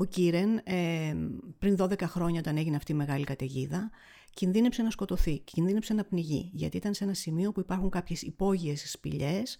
[0.00, 1.14] Ο Κίρεν ε,
[1.58, 3.90] πριν 12 χρόνια όταν έγινε αυτή η μεγάλη καταιγίδα
[4.34, 8.90] κινδύνεψε να σκοτωθεί, κινδύνεψε να πνιγεί, γιατί ήταν σε ένα σημείο που υπάρχουν κάποιες υπόγειες
[8.90, 9.56] σπηλιές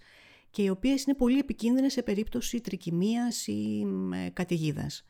[0.49, 3.85] και οι οποίες είναι πολύ επικίνδυνες σε περίπτωση τρικυμίας ή
[4.25, 5.05] ε, καταιγίδας.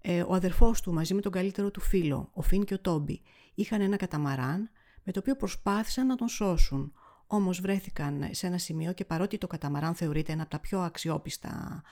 [0.00, 3.22] Ε, ο αδερφός του μαζί με τον καλύτερο του φίλο, ο Φιν και ο Τόμπι,
[3.54, 4.70] είχαν ένα καταμαράν
[5.04, 6.92] με το οποίο προσπάθησαν να τον σώσουν.
[7.26, 11.48] Όμως βρέθηκαν σε ένα σημείο και παρότι το καταμαράν θεωρείται ένα από τα πιο αξιόπιστα
[11.48, 11.88] ε,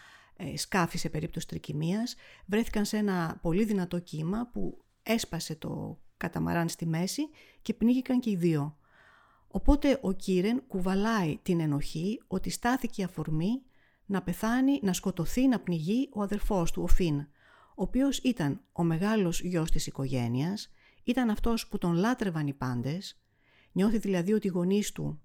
[0.56, 2.14] σκάφη σε περίπτωση τρικυμίας,
[2.46, 7.28] βρέθηκαν σε ένα πολύ δυνατό κύμα που έσπασε το καταμαράν στη μέση
[7.62, 8.76] και πνίγηκαν και οι δύο.
[9.48, 13.62] Οπότε ο Κίρεν κουβαλάει την ενοχή ότι στάθηκε αφορμή
[14.06, 18.82] να πεθάνει, να σκοτωθεί, να πνιγεί ο αδερφός του, ο Φιν, ο οποίος ήταν ο
[18.82, 20.72] μεγάλος γιος της οικογένειας,
[21.04, 23.20] ήταν αυτός που τον λάτρευαν οι πάντες,
[23.72, 25.20] νιώθει δηλαδή ότι οι γονείς του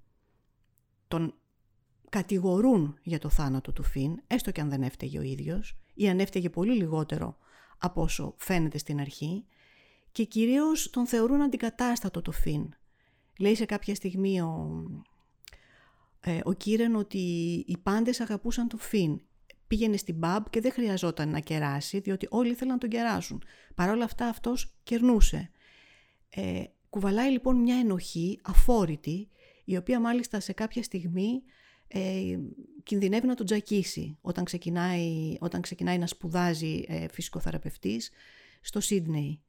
[1.07, 1.40] τον
[2.11, 6.19] κατηγορούν για το θάνατο του Φιν, έστω και αν δεν έφταιγε ο ίδιος, ή αν
[6.19, 7.37] έφταιγε πολύ λιγότερο
[7.77, 9.45] από όσο φαίνεται στην αρχή,
[10.11, 12.69] και κυρίως τον θεωρούν αντικατάστατο το Φιν.
[13.39, 14.83] Λέει σε κάποια στιγμή ο,
[16.19, 17.17] ε, ο Κίρεν ότι
[17.67, 19.21] οι πάντες αγαπούσαν το Φιν.
[19.67, 23.43] Πήγαινε στην pub και δεν χρειαζόταν να κεράσει, διότι όλοι ήθελαν να τον κεράσουν.
[23.75, 25.49] Παρ' όλα αυτά αυτός κερνούσε.
[26.29, 29.29] Ε, κουβαλάει λοιπόν μια ενοχή αφόρητη,
[29.65, 31.43] η οποία μάλιστα σε κάποια στιγμή
[31.93, 32.39] ε,
[32.83, 38.11] κινδυνεύει να τον τζακίσει όταν ξεκινάει, όταν ξεκινάει να σπουδάζει ε, φυσικοθεραπευτής
[38.61, 39.41] στο Σίδνεϊ.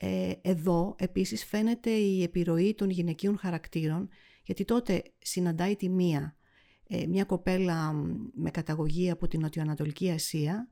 [0.00, 4.08] Ε, εδώ επίσης φαίνεται η επιρροή των γυναικείων χαρακτήρων
[4.42, 6.36] γιατί τότε συναντάει τη μία,
[6.86, 7.92] ε, μια κοπέλα
[8.34, 10.68] με καταγωγή από την Νοτιοανατολική Ασία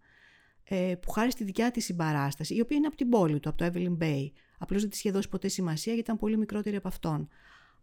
[0.65, 3.59] ε, που χάρη στη δικιά της συμπαράσταση, η οποία είναι από την πόλη του, από
[3.59, 6.89] το Evelyn Bay, απλώς δεν της είχε δώσει ποτέ σημασία γιατί ήταν πολύ μικρότερη από
[6.89, 7.29] αυτόν.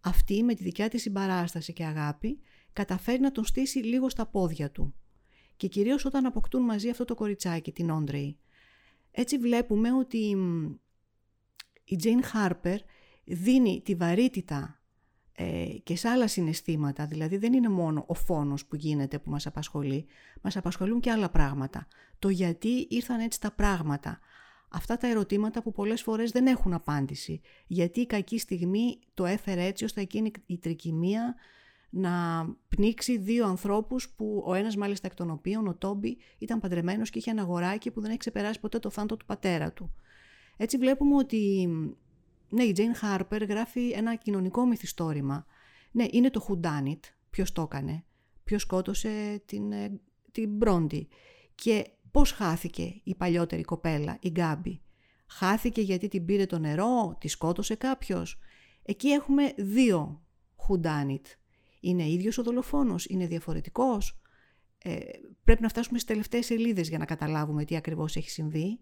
[0.01, 2.39] Αυτή με τη δικιά της συμπαράσταση και αγάπη
[2.73, 4.93] καταφέρει να τον στήσει λίγο στα πόδια του.
[5.57, 8.37] Και κυρίως όταν αποκτούν μαζί αυτό το κοριτσάκι, την Όντρεϊ.
[9.11, 10.37] Έτσι βλέπουμε ότι
[11.83, 12.77] η Jane Harper
[13.23, 14.81] δίνει τη βαρύτητα
[15.35, 19.45] ε, και σε άλλα συναισθήματα, δηλαδή δεν είναι μόνο ο φόνος που γίνεται που μας
[19.45, 20.05] απασχολεί,
[20.41, 21.87] μας απασχολούν και άλλα πράγματα.
[22.19, 24.19] Το γιατί ήρθαν έτσι τα πράγματα.
[24.69, 27.41] Αυτά τα ερωτήματα που πολλές φορές δεν έχουν απάντηση.
[27.67, 31.35] Γιατί η κακή στιγμή το έφερε έτσι ώστε εκείνη η τρικυμία
[31.95, 37.09] να πνίξει δύο ανθρώπους που ο ένας μάλιστα εκ των οποίων, ο Τόμπι, ήταν παντρεμένος
[37.09, 39.93] και είχε ένα αγοράκι που δεν έχει ξεπεράσει ποτέ το θάνατο του πατέρα του.
[40.57, 41.69] Έτσι βλέπουμε ότι
[42.49, 45.45] ναι, η Jane Harper γράφει ένα κοινωνικό μυθιστόρημα.
[45.91, 48.03] Ναι, είναι το Whodunit, ποιος το έκανε,
[48.43, 49.99] ποιος σκότωσε την, ε,
[50.31, 51.07] την Μπρόντι
[51.55, 54.81] και πώς χάθηκε η παλιότερη κοπέλα, η Γκάμπη.
[55.27, 58.39] Χάθηκε γιατί την πήρε το νερό, τη σκότωσε κάποιος.
[58.83, 60.21] Εκεί έχουμε δύο
[60.67, 61.42] Whodunit.
[61.85, 64.21] Είναι ίδιος ο δολοφόνος, είναι διαφορετικός.
[64.77, 64.99] Ε,
[65.43, 68.79] πρέπει να φτάσουμε στις τελευταίες σελίδες για να καταλάβουμε τι ακριβώς έχει συμβεί.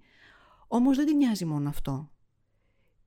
[0.67, 2.11] Όμως δεν την νοιάζει μόνο αυτό.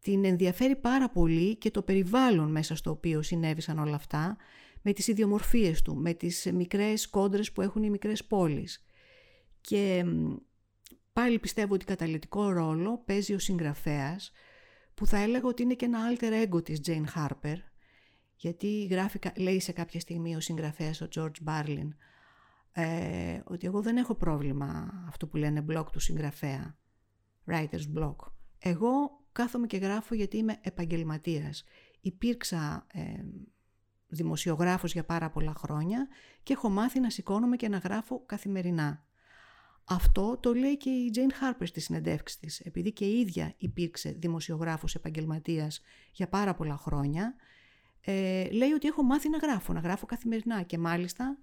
[0.01, 4.37] Την ενδιαφέρει πάρα πολύ και το περιβάλλον μέσα στο οποίο συνέβησαν όλα αυτά,
[4.83, 8.85] με τις ιδιομορφίες του, με τις μικρές κόντρες που έχουν οι μικρές πόλεις.
[9.61, 10.05] Και
[11.13, 14.33] πάλι πιστεύω ότι καταλητικό ρόλο παίζει ο συγγραφέας,
[14.95, 17.57] που θα έλεγα ότι είναι και ένα alter ego της Jane Harper,
[18.37, 21.89] γιατί γράφει, λέει σε κάποια στιγμή ο συγγραφέας ο George Barlin,
[22.73, 26.77] ε, ότι εγώ δεν έχω πρόβλημα αυτό που λένε blog του συγγραφέα,
[27.47, 28.17] writer's block.
[28.59, 31.65] Εγώ κάθομαι και γράφω γιατί είμαι επαγγελματίας.
[32.01, 33.03] Υπήρξα ε,
[34.07, 36.09] δημοσιογράφος για πάρα πολλά χρόνια
[36.43, 39.05] και έχω μάθει να σηκώνομαι και να γράφω καθημερινά.
[39.85, 44.11] Αυτό το λέει και η Jane Harper στη συνεντεύξη της, επειδή και η ίδια υπήρξε
[44.19, 45.81] δημοσιογράφος επαγγελματίας
[46.13, 47.35] για πάρα πολλά χρόνια,
[48.05, 51.39] ε, λέει ότι έχω μάθει να γράφω, να γράφω καθημερινά και μάλιστα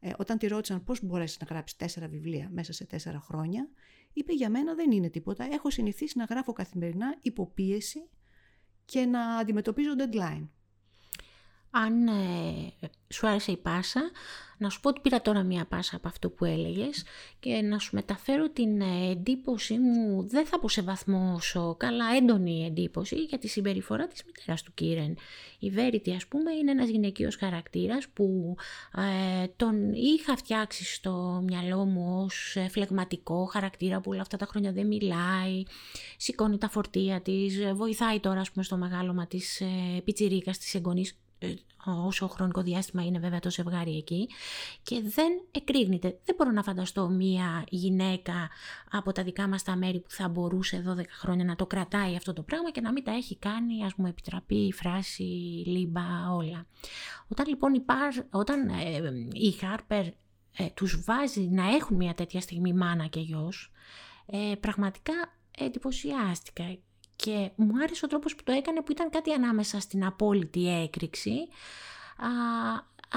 [0.00, 3.68] ε, όταν τη ρώτησαν πώς μπορέσεις να γράψεις τέσσερα βιβλία μέσα σε τέσσερα χρόνια,
[4.12, 5.44] είπε για μένα δεν είναι τίποτα.
[5.52, 8.08] Έχω συνηθίσει να γράφω καθημερινά υποπίεση
[8.84, 10.48] και να αντιμετωπίζω deadline.
[11.84, 14.10] Αν ε, σου άρεσε η πάσα,
[14.58, 17.04] να σου πω ότι πήρα τώρα μία πάσα από αυτό που έλεγες
[17.40, 22.04] και να σου μεταφέρω την ε, εντύπωση μου, δεν θα πω σε βαθμό όσο καλά
[22.16, 25.16] έντονη εντύπωση για τη συμπεριφορά της μητέρας του Κίρεν.
[25.58, 28.56] Η Βέριτη ας πούμε είναι ένας γυναικείος χαρακτήρας που
[29.42, 34.46] ε, τον είχα φτιάξει στο μυαλό μου ως ε, φλεγματικό χαρακτήρα που όλα αυτά τα
[34.46, 35.62] χρόνια δεν μιλάει,
[36.16, 41.10] σηκώνει τα φορτία της, βοηθάει τώρα ας πούμε στο μεγάλωμα της ε, πιτσιρίκας της εγγονής
[41.10, 41.25] ε,
[41.84, 44.28] όσο χρονικό διάστημα είναι βέβαια το ζευγάρι εκεί
[44.82, 46.18] και δεν εκρήγνεται.
[46.24, 48.48] Δεν μπορώ να φανταστώ μία γυναίκα
[48.90, 52.32] από τα δικά μας τα μέρη που θα μπορούσε 12 χρόνια να το κρατάει αυτό
[52.32, 55.22] το πράγμα και να μην τα έχει κάνει, ας μου επιτραπεί η φράση,
[55.66, 56.66] λίμπα, όλα.
[57.28, 60.06] Όταν λοιπόν υπάρ, όταν ε, η Χάρπερ
[60.56, 63.72] ε, τους βάζει να έχουν μια τέτοια στιγμή μάνα και γιος,
[64.26, 65.12] ε, πραγματικά
[65.58, 66.78] εντυπωσιάστηκα
[67.16, 71.48] και μου άρεσε ο τρόπος που το έκανε που ήταν κάτι ανάμεσα στην απόλυτη έκρηξη
[72.16, 72.28] α,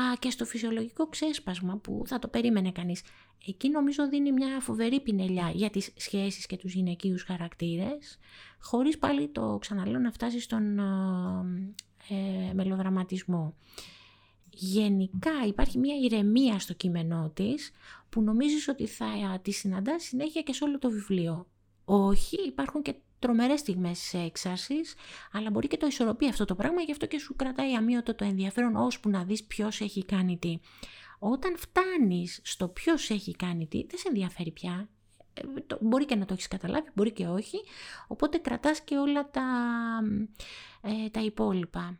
[0.01, 3.01] α, και στο φυσιολογικό ξέσπασμα που θα το περίμενε κανείς.
[3.47, 8.17] Εκεί νομίζω δίνει μια φοβερή πινελιά για τις σχέσεις και τους γυναικείους χαρακτήρες,
[8.61, 10.79] χωρίς πάλι το ξαναλέω να φτάσει στον
[12.09, 13.55] ε, μελοδραματισμό.
[14.49, 17.71] Γενικά υπάρχει μια ηρεμία στο κείμενό της
[18.09, 21.47] που νομίζεις ότι θα τη συναντάς συνέχεια και σε όλο το βιβλίο.
[21.85, 24.75] Όχι, υπάρχουν και τρομερές στιγμές έξαρση,
[25.31, 28.25] αλλά μπορεί και το ισορροπεί αυτό το πράγμα, γι' αυτό και σου κρατάει αμύωτο το
[28.25, 30.59] ενδιαφέρον ώσπου να δεις ποιος έχει κάνει τι.
[31.19, 34.89] Όταν φτάνεις στο ποιος έχει κάνει τι, δεν σε ενδιαφέρει πια.
[35.33, 35.41] Ε,
[35.79, 37.63] μπορεί και να το έχεις καταλάβει, μπορεί και όχι.
[38.07, 39.43] Οπότε κρατάς και όλα τα,
[40.81, 41.99] ε, τα υπόλοιπα.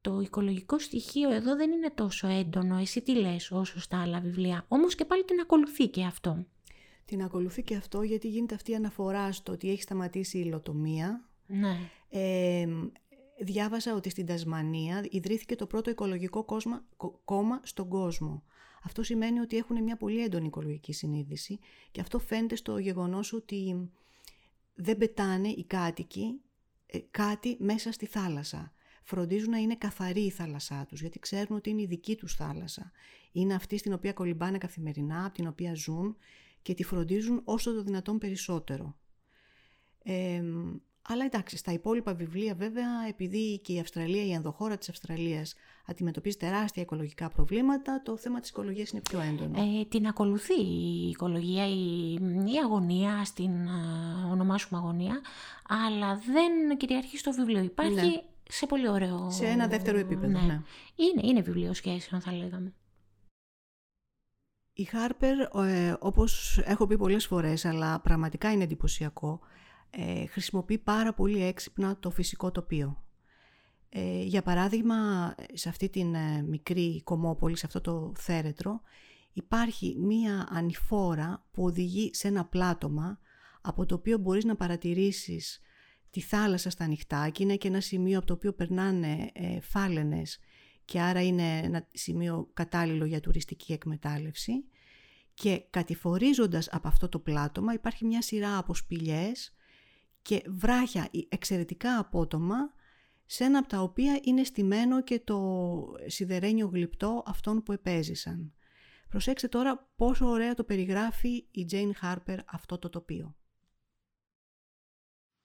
[0.00, 4.64] Το οικολογικό στοιχείο εδώ δεν είναι τόσο έντονο, εσύ τι λες όσο στα άλλα βιβλία,
[4.68, 6.46] όμως και πάλι την ακολουθεί και αυτό
[7.16, 11.28] την ακολουθεί και αυτό γιατί γίνεται αυτή η αναφορά στο ότι έχει σταματήσει η υλοτομία
[11.46, 11.76] Ναι.
[12.08, 12.66] Ε,
[13.38, 16.44] διάβασα ότι στην Τασμανία ιδρύθηκε το πρώτο οικολογικό
[17.24, 18.42] κόμμα στον κόσμο.
[18.82, 21.58] Αυτό σημαίνει ότι έχουν μια πολύ έντονη οικολογική συνείδηση
[21.90, 23.90] και αυτό φαίνεται στο γεγονός ότι
[24.74, 26.40] δεν πετάνε οι κάτοικοι
[26.86, 28.72] ε, κάτι μέσα στη θάλασσα.
[29.02, 32.92] Φροντίζουν να είναι καθαρή η θάλασσά τους, γιατί ξέρουν ότι είναι η δική τους θάλασσα.
[33.32, 36.16] Είναι αυτή στην οποία κολυμπάνε καθημερινά, από την οποία ζουν
[36.62, 38.96] και τη φροντίζουν όσο το δυνατόν περισσότερο.
[40.02, 40.42] Ε,
[41.08, 45.54] αλλά εντάξει, στα υπόλοιπα βιβλία βέβαια, επειδή και η Αυστραλία, η ενδοχώρα της Αυστραλίας
[45.86, 49.60] αντιμετωπίζει τεράστια οικολογικά προβλήματα, το θέμα της οικολογίας είναι πιο έντονο.
[49.60, 52.12] Ε, την ακολουθεί η οικολογία, η,
[52.54, 55.20] η αγωνία, στην ε, ονομάσουμε αγωνία,
[55.68, 57.62] αλλά δεν κυριαρχεί στο βιβλίο.
[57.62, 58.22] Υπάρχει ναι.
[58.48, 59.30] σε πολύ ωραίο...
[59.30, 60.46] Σε ένα δεύτερο επίπεδο, ναι.
[60.46, 60.62] ναι.
[60.94, 62.74] Είναι, είναι βιβλίο σχέσεων θα λέγαμε.
[64.82, 69.40] Η Χάρπερ, ε, όπως έχω πει πολλές φορές, αλλά πραγματικά είναι εντυπωσιακό,
[69.90, 73.04] ε, χρησιμοποιεί πάρα πολύ έξυπνα το φυσικό τοπίο.
[73.88, 74.94] Ε, για παράδειγμα,
[75.52, 78.80] σε αυτή την ε, μικρή κομμόπολη, σε αυτό το θέρετρο,
[79.32, 83.18] υπάρχει μία ανηφόρα που οδηγεί σε ένα πλάτωμα
[83.60, 85.60] από το οποίο μπορείς να παρατηρήσεις
[86.10, 90.38] τη θάλασσα στα ανοιχτά και είναι και ένα σημείο από το οποίο περνάνε ε, φάλαινες
[90.84, 94.64] και άρα είναι ένα σημείο κατάλληλο για τουριστική εκμετάλλευση
[95.34, 99.54] και κατηφορίζοντας από αυτό το πλάτωμα υπάρχει μια σειρά από σπηλιές
[100.22, 102.56] και βράχια εξαιρετικά απότομα
[103.26, 105.70] σε ένα από τα οποία είναι στημένο και το
[106.06, 108.52] σιδερένιο γλυπτό αυτών που επέζησαν.
[109.08, 113.36] Προσέξτε τώρα πόσο ωραία το περιγράφει η Τζέιν Χάρπερ αυτό το τοπίο.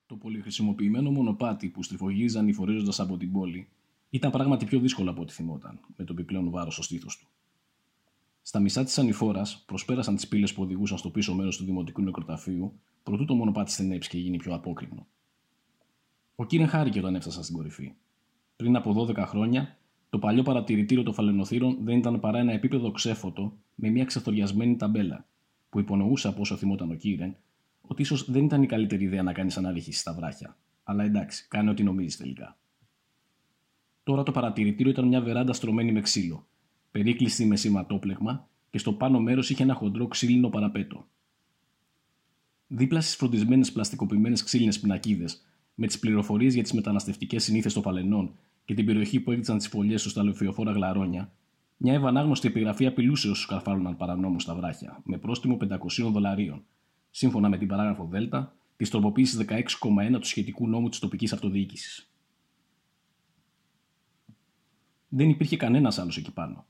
[0.05, 3.69] Το πολυχρησιμοποιημένο μονοπάτι που στριφογύριζαν φορέζοντα από την πόλη
[4.09, 7.27] ήταν πράγματι πιο δύσκολο από ό,τι θυμόταν, με το επιπλέον βάρος στο στήθος του.
[8.47, 12.79] Στα μισά της ανηφόρας προσπέρασαν τις πύλες που οδηγούσαν στο πίσω μέρος του δημοτικού νεκροταφείου,
[13.03, 15.07] προτού το μονοπάτι στενέψει και γίνει πιο απόκριμνο.
[16.35, 17.93] Ο Κίρεν χάρηκε όταν έφτασαν στην κορυφή.
[18.55, 19.77] Πριν από 12 χρόνια,
[20.09, 25.25] το παλιό παρατηρητήριο των φαλαινοθύρων δεν ήταν παρά ένα επίπεδο ξέφωτο με μια ξεθοριασμένη ταμπέλα,
[25.69, 27.35] που υπονοούσε από όσο θυμόταν ο Κίρεν
[27.81, 30.57] ότι ίσως δεν ήταν η καλύτερη ιδέα να κάνεις ανάλυση στα βράχια.
[30.83, 32.57] Αλλά εντάξει, κάνε ό,τι νομίζεις τελικά.
[34.03, 36.47] Τώρα το παρατηρητήριο ήταν μια βεράντα στρωμένη με ξύλο,
[36.97, 41.07] περίκλειστη με σηματόπλεγμα και στο πάνω μέρος είχε ένα χοντρό ξύλινο παραπέτο.
[42.67, 48.33] Δίπλα στις φροντισμένες πλαστικοποιημένες ξύλινες πινακίδες, με τις πληροφορίες για τις μεταναστευτικές συνήθειες των Φαλενών
[48.65, 51.31] και την περιοχή που έδειξαν τις φωλιές τους στα λεωφορεία γλαρόνια,
[51.77, 56.63] μια ευανάγνωστη επιγραφή απειλούσε όσους καρφάλωναν παρανόμου στα βράχια, με πρόστιμο 500 δολαρίων,
[57.11, 58.15] σύμφωνα με την παράγραφο Δ
[58.77, 62.11] της τροποποίησης 16,1 του σχετικού νόμου της τοπικής αυτοδιοίκησης.
[65.07, 66.65] Δεν υπήρχε κανένας άλλος εκεί πάνω.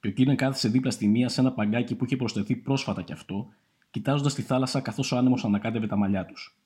[0.00, 3.12] Και ο Κίρεν κάθισε δίπλα στη μία σε ένα παγκάκι που είχε προσθεθεί πρόσφατα κι
[3.12, 3.48] αυτό,
[3.90, 6.58] κοιτάζοντας τη θάλασσα καθώς ο άνεμος ανακάτευε τα μαλλιά τους.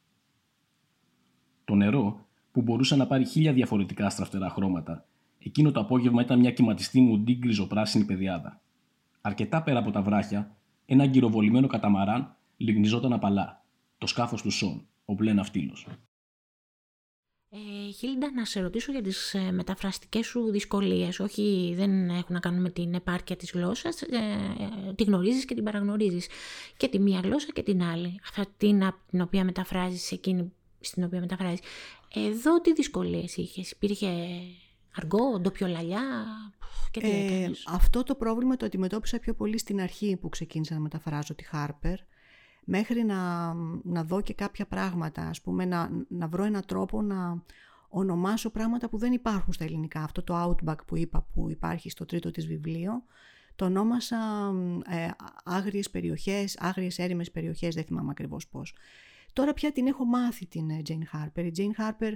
[1.64, 5.06] Το νερό, που μπορούσε να πάρει χίλια διαφορετικά στραφτερά χρώματα,
[5.38, 8.60] εκείνο το απόγευμα ήταν μια κυματιστή μουντή γκριζοπράσινη πεδιάδα.
[9.20, 13.64] Αρκετά πέρα από τα βράχια, ένα γκυροβολημένο καταμαράν λιγνιζόταν απαλά.
[13.98, 15.86] Το σκάφος του Σον, ο μπλε ναυτίλος.
[17.56, 21.20] Ε, Χίλντα, να σε ρωτήσω για τις ε, μεταφραστικές σου δυσκολίες.
[21.20, 24.02] Όχι, δεν έχουν να κάνουν με την επάρκεια της γλώσσας.
[24.02, 24.16] Ε,
[24.88, 26.26] ε, τη γνωρίζεις και την παραγνωρίζεις.
[26.76, 28.20] Και τη μία γλώσσα και την άλλη.
[28.28, 28.78] Αυτή
[29.10, 31.60] την οποία μεταφράζεις, εκείνη στην οποία μεταφράζεις.
[32.14, 34.08] Εδώ τι δυσκολίες είχες; Υπήρχε
[34.96, 36.02] αργό, ντοπιολαλιά
[36.90, 40.80] και τι ε, Αυτό το πρόβλημα το αντιμετώπισα πιο πολύ στην αρχή που ξεκίνησα να
[40.80, 41.98] μεταφράζω τη Χάρπερ
[42.64, 47.42] μέχρι να, να δω και κάποια πράγματα, ας πούμε, να, να βρω έναν τρόπο να
[47.88, 50.02] ονομάσω πράγματα που δεν υπάρχουν στα ελληνικά.
[50.02, 53.04] Αυτό το Outback που είπα που υπάρχει στο τρίτο της βιβλίο,
[53.56, 54.52] το ονόμασα
[54.88, 55.08] ε,
[55.44, 58.74] άγριες περιοχές, άγριες έρημες περιοχές, δεν θυμάμαι ακριβώς πώς.
[59.32, 61.44] Τώρα πια την έχω μάθει την ε, Jane Harper.
[61.44, 62.12] Η Jane Harper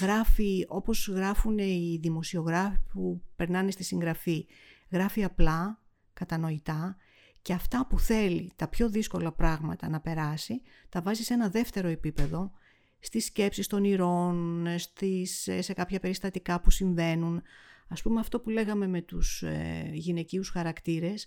[0.00, 4.46] γράφει όπως γράφουν οι δημοσιογράφοι που περνάνε στη συγγραφή.
[4.90, 6.96] Γράφει απλά, κατανοητά
[7.44, 11.88] και αυτά που θέλει, τα πιο δύσκολα πράγματα να περάσει, τα βάζει σε ένα δεύτερο
[11.88, 12.52] επίπεδο,
[12.98, 17.42] στις σκέψεις των ηρών, στις, σε κάποια περιστατικά που συμβαίνουν.
[17.88, 21.26] Ας πούμε αυτό που λέγαμε με τους ε, γυναικείους χαρακτήρες,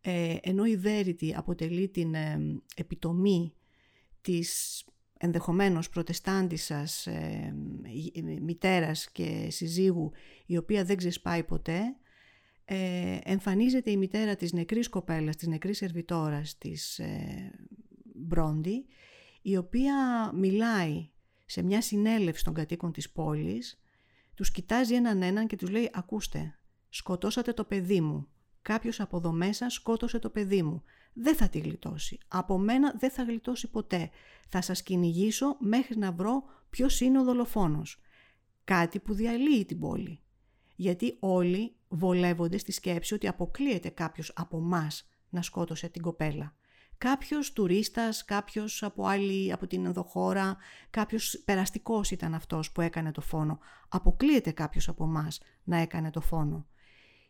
[0.00, 2.38] ε, ενώ η Verity αποτελεί την ε,
[2.76, 3.54] επιτομή
[4.20, 4.84] της
[5.18, 7.54] ενδεχομένως προτεστάντισσας ε,
[8.40, 10.12] μητέρας και συζύγου
[10.46, 11.96] η οποία δεν ξεσπάει ποτέ,
[12.64, 17.50] ε, εμφανίζεται η μητέρα της νεκρής κοπέλας, της νεκρής σερβιτόρας της ε,
[18.14, 18.86] Μπρόντι,
[19.42, 19.94] η οποία
[20.34, 21.10] μιλάει
[21.46, 23.80] σε μια συνέλευση των κατοίκων της πόλης,
[24.34, 26.54] τους κοιτάζει έναν έναν και τους λέει «Ακούστε,
[26.88, 28.28] σκοτώσατε το παιδί μου,
[28.62, 32.18] κάποιος από εδώ μέσα σκότωσε το παιδί μου, δεν θα τη γλιτώσει.
[32.28, 34.10] Από μένα δεν θα γλιτώσει ποτέ.
[34.48, 38.00] Θα σας κυνηγήσω μέχρι να βρω ποιος είναι ο δολοφόνος.
[38.64, 40.20] Κάτι που διαλύει την πόλη.
[40.76, 46.54] Γιατί όλοι βολεύονται στη σκέψη ότι αποκλείεται κάποιος από μας να σκότωσε την κοπέλα.
[46.98, 50.56] Κάποιος τουρίστας, κάποιος από, άλλη, από την ενδοχώρα,
[50.90, 53.58] κάποιος περαστικός ήταν αυτός που έκανε το φόνο.
[53.88, 56.66] Αποκλείεται κάποιος από μας να έκανε το φόνο.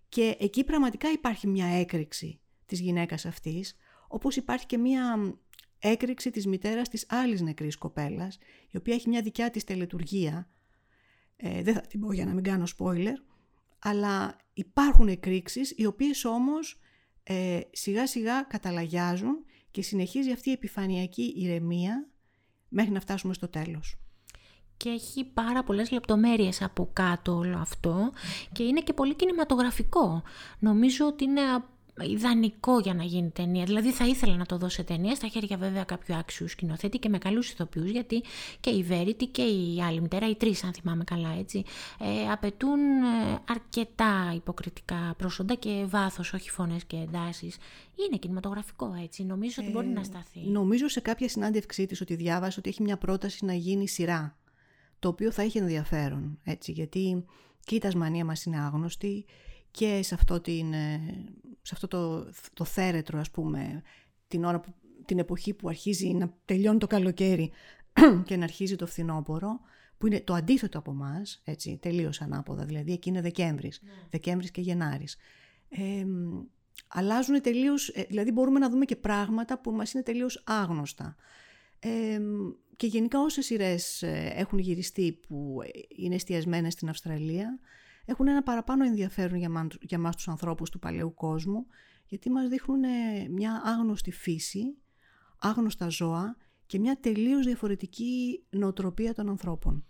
[0.09, 3.77] Και εκεί πραγματικά υπάρχει μια έκρηξη της γυναίκας αυτής,
[4.09, 5.35] όπως υπάρχει και μια
[5.79, 8.39] έκρηξη της μητέρας της άλλης νεκρής κοπέλας,
[8.71, 10.49] η οποία έχει μια δικιά της τελετουργία,
[11.37, 13.17] ε, δεν θα την πω για να μην κάνω spoiler,
[13.79, 16.81] αλλά υπάρχουν εκρήξεις οι οποίες όμως
[17.23, 22.09] ε, σιγά σιγά καταλαγιάζουν και συνεχίζει αυτή η επιφανειακή ηρεμία
[22.69, 23.97] μέχρι να φτάσουμε στο τέλος.
[24.77, 28.13] Και έχει πάρα πολλές λεπτομέρειες από κάτω όλο αυτό
[28.53, 30.23] και είναι και πολύ κινηματογραφικό.
[30.59, 31.41] Νομίζω ότι είναι
[32.01, 33.65] ιδανικό για να γίνει ταινία.
[33.65, 37.09] Δηλαδή θα ήθελα να το δω σε ταινία, στα χέρια βέβαια κάποιου άξιου σκηνοθέτη και
[37.09, 38.23] με καλούς ηθοποιούς, γιατί
[38.61, 41.65] και η Βέριτη και η άλλη μητέρα, οι τρεις αν θυμάμαι καλά έτσι,
[41.99, 47.57] ε, απαιτούν ε, αρκετά υποκριτικά πρόσοντα και βάθος, όχι φωνές και εντάσεις.
[48.07, 50.41] Είναι κινηματογραφικό έτσι, νομίζω ότι μπορεί να ε, σταθεί.
[50.41, 54.37] Νομίζω σε κάποια συνάντησή της ότι διάβασε ότι έχει μια πρόταση να γίνει σειρά,
[54.99, 57.25] το οποίο θα έχει ενδιαφέρον, έτσι, γιατί
[57.65, 59.25] και η Τασμανία μας είναι άγνωστη,
[59.73, 61.01] και σε αυτό, την, ε,
[61.63, 63.83] σε αυτό το, το θέρετρο ας πούμε
[64.29, 67.51] την, ώρα που, την εποχή που αρχίζει να τελειώνει το καλοκαίρι
[68.27, 69.61] και να αρχίζει το φθινόπωρο
[69.99, 73.91] που είναι το αντίθετο από εμάς, έτσι, τελείως ανάποδα, δηλαδή εκεί είναι Δεκέμβρης, ναι.
[74.11, 75.17] Δεκέμβρης και Γενάρης.
[75.69, 76.05] Ε,
[76.89, 81.17] αλλάζουν τελείως, ε, δηλαδή μπορούμε να δούμε και πράγματα που μας είναι τελείως άγνωστα.
[81.79, 82.21] Ε,
[82.77, 85.59] και γενικά όσες σειρές ε, έχουν γυριστεί που
[85.97, 87.59] είναι εστιασμένες στην Αυστραλία,
[88.05, 91.67] έχουν ένα παραπάνω ενδιαφέρον για, μα, για μας τους ανθρώπους του παλαιού κόσμου,
[92.07, 92.81] γιατί μας δείχνουν
[93.31, 94.77] μια άγνωστη φύση,
[95.39, 96.37] άγνωστα ζώα
[96.67, 99.85] και μια τελείως διαφορετική νοοτροπία των ανθρώπων.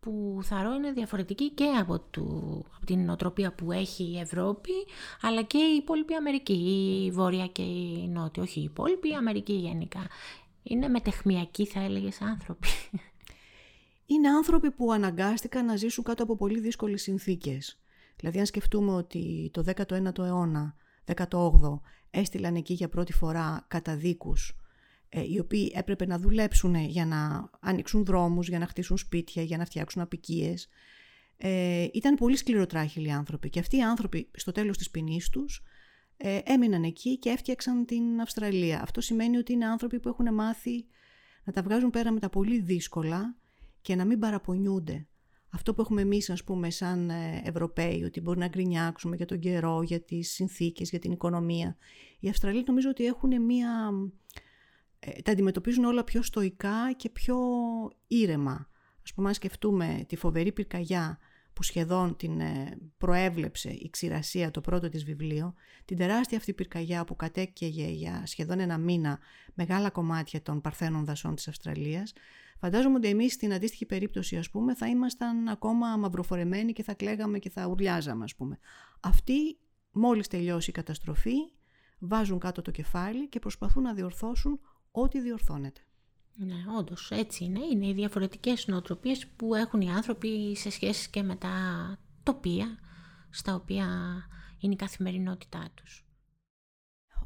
[0.00, 4.70] Που θαρώ είναι διαφορετική και από, του, από την νοοτροπία που έχει η Ευρώπη,
[5.20, 6.52] αλλά και η υπόλοιπη Αμερική,
[7.06, 10.06] η Βόρεια και η Νότια, όχι η υπόλοιπη, η Αμερική γενικά.
[10.62, 12.68] Είναι μετεχμιακοί θα έλεγες άνθρωποι
[14.14, 17.80] είναι άνθρωποι που αναγκάστηκαν να ζήσουν κάτω από πολύ δύσκολες συνθήκες.
[18.16, 20.74] Δηλαδή αν σκεφτούμε ότι το 19ο αιώνα,
[21.14, 24.56] 18ο, έστειλαν εκεί για πρώτη φορά καταδίκους
[25.08, 29.56] ε, οι οποίοι έπρεπε να δουλέψουν για να ανοίξουν δρόμους, για να χτίσουν σπίτια, για
[29.56, 30.68] να φτιάξουν απικίες.
[31.36, 35.62] Ε, ήταν πολύ σκληροτράχυλοι άνθρωποι και αυτοί οι άνθρωποι στο τέλος της ποινής τους
[36.16, 38.82] ε, έμειναν εκεί και έφτιαξαν την Αυστραλία.
[38.82, 40.86] Αυτό σημαίνει ότι είναι άνθρωποι που έχουν μάθει
[41.44, 43.39] να τα βγάζουν πέρα με τα πολύ δύσκολα
[43.80, 45.06] και να μην παραπονιούνται.
[45.50, 49.38] Αυτό που έχουμε εμείς, ας πούμε, σαν ε, Ευρωπαίοι, ότι μπορεί να γκρινιάξουμε για τον
[49.38, 51.76] καιρό, για τις συνθήκες, για την οικονομία.
[52.20, 53.90] Οι Αυστραλοί νομίζω ότι έχουν μία...
[54.98, 57.36] Ε, τα αντιμετωπίζουν όλα πιο στοικά και πιο
[58.06, 58.68] ήρεμα.
[59.04, 61.18] Ας πούμε, αν σκεφτούμε τη φοβερή πυρκαγιά
[61.60, 67.04] που σχεδόν την ε, προέβλεψε η ξηρασία το πρώτο της βιβλίο, την τεράστια αυτή πυρκαγιά
[67.04, 69.18] που κατέκαιγε για σχεδόν ένα μήνα
[69.54, 72.12] μεγάλα κομμάτια των παρθένων δασών της Αυστραλίας,
[72.58, 77.38] Φαντάζομαι ότι εμείς στην αντίστοιχη περίπτωση ας πούμε θα ήμασταν ακόμα μαυροφορεμένοι και θα κλαίγαμε
[77.38, 78.58] και θα ουρλιάζαμε ας πούμε.
[79.00, 79.58] Αυτοί
[79.92, 81.34] μόλις τελειώσει η καταστροφή
[81.98, 85.80] βάζουν κάτω το κεφάλι και προσπαθούν να διορθώσουν ό,τι διορθώνεται.
[86.42, 87.60] Ναι, όντως έτσι είναι.
[87.72, 91.48] Είναι οι διαφορετικές νοοτροπίες που έχουν οι άνθρωποι σε σχέση και με τα
[92.22, 92.78] τοπία
[93.30, 93.86] στα οποία
[94.58, 96.04] είναι η καθημερινότητά τους.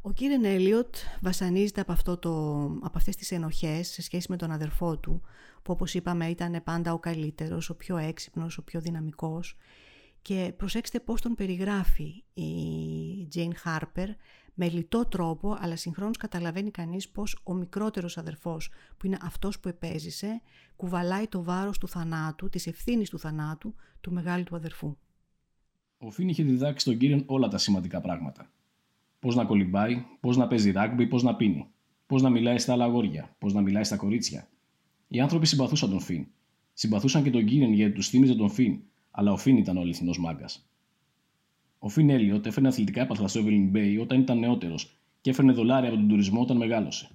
[0.01, 4.51] Ο Κίρεν Έλιοτ βασανίζεται από, αυτό το, από αυτές τις ενοχές σε σχέση με τον
[4.51, 5.21] αδερφό του,
[5.61, 9.57] που όπως είπαμε ήταν πάντα ο καλύτερος, ο πιο έξυπνος, ο πιο δυναμικός.
[10.21, 14.09] Και προσέξτε πώς τον περιγράφει η Τζέιν Χάρπερ
[14.55, 19.67] με λιτό τρόπο, αλλά συγχρόνως καταλαβαίνει κανείς πως ο μικρότερος αδερφός, που είναι αυτός που
[19.67, 20.41] επέζησε,
[20.75, 24.97] κουβαλάει το βάρος του θανάτου, της ευθύνης του θανάτου, του μεγάλου του αδερφού.
[25.97, 28.51] Ο Φίν είχε διδάξει τον Κίρεν όλα τα σημαντικά πράγματα.
[29.19, 31.67] Πώς να κολυμπάει, πώς να παίζει ράγκμπι, πώς να πίνει.
[32.07, 34.47] Πώς να μιλάει στα άλλα αγόρια, πώς να μιλάει στα κορίτσια.
[35.07, 36.27] Οι άνθρωποι συμπαθούσαν τον Φιν.
[36.73, 38.79] Συμπαθούσαν και τον Κίρεν γιατί τους θύμιζε τον Φιν,
[39.11, 40.69] αλλά ο Φιν ήταν ο αληθινός μάγκας.
[41.85, 45.89] Ο Φιν Έλιοτ έφερνε αθλητικά έπαθλα στο Evelyn Bay όταν ήταν νεότερος και έφερνε δολάρια
[45.89, 47.09] από τον τουρισμό όταν μεγάλωσε.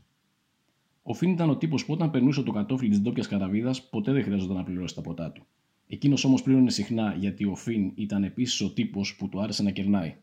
[1.02, 4.22] Ο Φιν ήταν ο τύπος που όταν περνούσε το κατόφλι της ντόπιας καραβίδας ποτέ δεν
[4.22, 5.46] χρειαζόταν να πληρώσει τα ποτά του.
[5.86, 9.70] Εκείνος όμως πλήρωνε συχνά γιατί ο Φιν ήταν επίσης ο τύπος που του άρεσε να
[9.70, 10.16] κερνάει.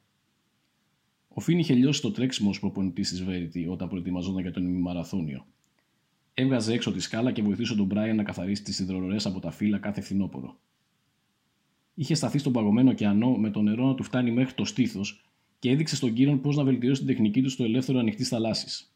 [1.28, 5.46] Ο Φιν είχε λιώσει το τρέξιμο ως προπονητής της Verity όταν προετοιμαζόταν για τον ημιμαραθώνιο.
[6.34, 9.78] Έβγαζε έξω τη σκάλα και βοηθούσε τον Μπράιν να καθαρίσει τις υδρορορές από τα φύλλα
[9.78, 10.60] κάθε φθινόπωρο.
[12.00, 15.26] Είχε σταθεί στον παγωμένο ωκεανό με το νερό να του φτάνει μέχρι το στήθος
[15.60, 18.94] και έδειξε στον Κύρον πώς να βελτιώσει την τεχνική του στο ελεύθερο ανοιχτή θαλάσσης.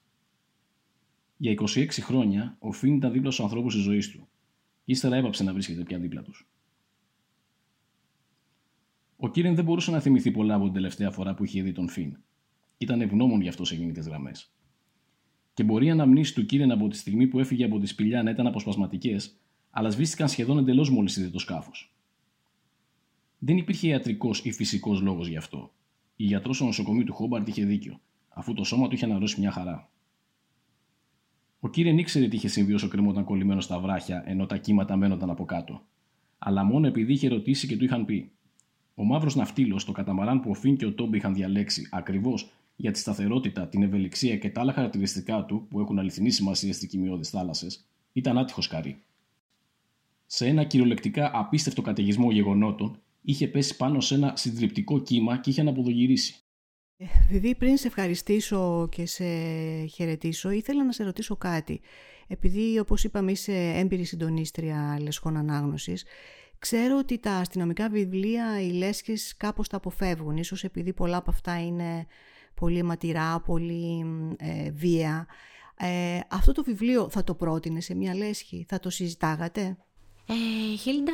[1.38, 4.28] Για 26 χρόνια, ο Φιν ήταν δίπλα στους ανθρώπους της ζωής του,
[4.86, 6.48] και ύστερα έπαψε να βρίσκεται πια δίπλα τους.
[9.18, 11.90] Ο Κύρεν δεν μπορούσε να θυμηθεί πολλά από την τελευταία φορά που είχε δει τον
[11.90, 12.18] Φιν.
[12.78, 14.52] Ήταν ευγνώμων γι' αυτό σε γενικές γραμμές.
[15.54, 18.30] Και μπορεί οι αναμνήσει του Κύρεν από τη στιγμή που έφυγε από τη σπηλιά να
[18.30, 19.36] ήταν αποσπασματικές,
[19.70, 21.91] αλλά σβήστηκαν σχεδόν εντελώς μόλις είδε το σκάφος.
[23.44, 25.72] Δεν υπήρχε ιατρικός ή φυσικός λόγος γι' αυτό.
[26.16, 29.52] Η γιατρός στο νοσοκομείο του Χόμπαρτ είχε δίκιο, αφού το σώμα του είχε αναρρώσει μια
[29.52, 29.90] χαρά.
[31.60, 35.30] Ο Κύρεν ήξερε τι είχε συμβεί όσο κρεμόταν κολλημένο στα βράχια ενώ τα κύματα μένονταν
[35.30, 35.82] από κάτω.
[36.38, 38.32] Αλλά μόνο επειδή είχε ρωτήσει και του είχαν πει.
[38.96, 42.92] Ο μαύρος ναυτίλος, το καταμαράν που ο Φιν και ο Τόμπι είχαν διαλέξει ακριβώς για
[42.92, 47.30] τη σταθερότητα, την ευελιξία και τα άλλα χαρακτηριστικά του που έχουν αληθινή σημασία στις κοιμιώδεις
[47.30, 49.02] θάλασσες, ήταν άτυχος καρύ.
[50.26, 55.62] Σε ένα κυριολεκτικά απίστευτο καταιγισμό γεγονότων, είχε πέσει πάνω σε ένα συντριπτικό κύμα και είχε
[55.62, 56.36] αναποδογυρίσει.
[56.98, 59.24] Ε, Βιβί, πριν σε ευχαριστήσω και σε
[59.86, 61.82] χαιρετήσω, ήθελα να σε ρωτήσω κάτι.
[62.28, 66.06] Επειδή, όπως είπαμε, είσαι έμπειρη συντονίστρια λεσχών ανάγνωσης,
[66.60, 71.66] ξέρω ότι τα αστυνομικά βιβλία, οι λέσχες κάπως τα αποφεύγουν, ίσως επειδή πολλά από αυτά
[71.66, 72.06] είναι
[72.54, 74.06] πολύ ματηρά, πολύ
[74.38, 75.28] ε, βία.
[75.78, 79.78] Ε, αυτό το βιβλίο θα το πρότεινες σε μια λέσχη, θα το συζητάγατε;
[80.26, 81.12] Ε, Χίλντα,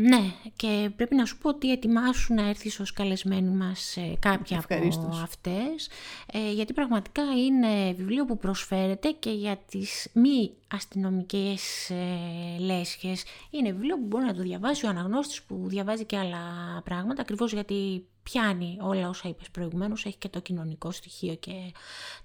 [0.00, 5.16] ναι, και πρέπει να σου πω ότι ετοιμάσου να έρθεις ως καλεσμένη μας κάποια από
[5.22, 5.90] αυτές,
[6.32, 13.24] ε, γιατί πραγματικά είναι βιβλίο που προσφέρεται και για τις μη αστυνομικές ε, λέσχες.
[13.50, 16.38] Είναι βιβλίο που μπορεί να το διαβάσει ο αναγνώστης που διαβάζει και άλλα
[16.84, 21.72] πράγματα, ακριβώς γιατί πιάνει όλα όσα είπες προηγουμένως, έχει και το κοινωνικό στοιχείο και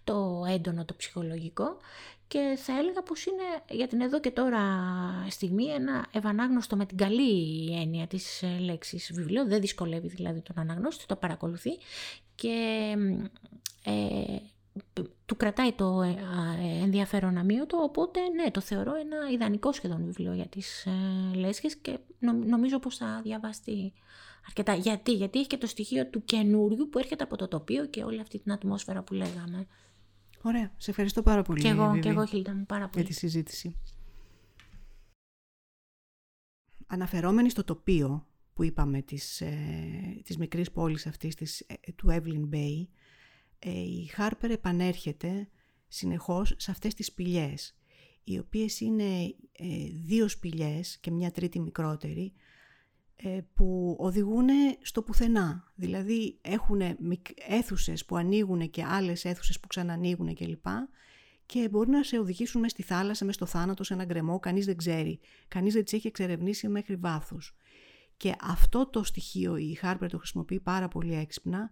[0.03, 1.77] το έντονο το ψυχολογικό
[2.27, 4.61] και θα έλεγα πως είναι για την εδώ και τώρα
[5.29, 10.59] στιγμή ένα ευανάγνωστο με την καλή έννοια της ε, λέξης βιβλίο, δεν δυσκολεύει δηλαδή τον
[10.59, 11.77] αναγνώστη, το παρακολουθεί
[12.35, 12.95] και
[13.83, 14.37] ε,
[15.25, 16.15] του κρατάει το ε,
[16.83, 21.97] ενδιαφέρον αμύωτο, οπότε ναι, το θεωρώ ένα ιδανικό σχεδόν βιβλίο για τις ε, λέσχες και
[22.45, 23.93] νομίζω πως θα διαβάσει
[24.47, 24.73] αρκετά.
[24.73, 28.19] Γιατί, γιατί έχει και το στοιχείο του καινούριου που έρχεται από το τοπίο και όλη
[28.19, 29.67] αυτή την ατμόσφαιρα που λέγαμε.
[30.47, 30.71] Ωραία.
[30.77, 31.61] Σε ευχαριστώ πάρα πολύ.
[31.61, 33.03] Και εγώ, και εγώ Χίλτα μου, πάρα πολύ.
[33.03, 33.77] Για τη συζήτηση.
[36.87, 42.49] Αναφερόμενοι στο τοπίο που είπαμε της, ε, της μικρής πόλης αυτής της, ε, του Evelyn
[42.53, 42.87] Bay,
[43.59, 45.49] ε, η Χάρπερ επανέρχεται
[45.87, 47.77] συνεχώς σε αυτές τις σπηλιές,
[48.23, 52.46] οι οποίες είναι ε, δύο σπηλιές και μια τρίτη μικρότερη, ε,
[53.53, 54.47] που οδηγούν
[54.81, 55.71] στο πουθενά.
[55.75, 56.81] Δηλαδή έχουν
[57.47, 60.65] αίθουσες που ανοίγουν και άλλες αίθουσες που ξανανοίγουν κλπ.
[61.45, 64.65] Και μπορεί να σε οδηγήσουν μέσα στη θάλασσα, μέσα στο θάνατο, σε έναν γκρεμό, κανείς
[64.65, 65.19] δεν ξέρει.
[65.47, 67.55] Κανείς δεν τις έχει εξερευνήσει μέχρι βάθους.
[68.17, 71.69] Και αυτό το στοιχείο η Χάρπερ το χρησιμοποιεί πάρα πολύ έξυπνα,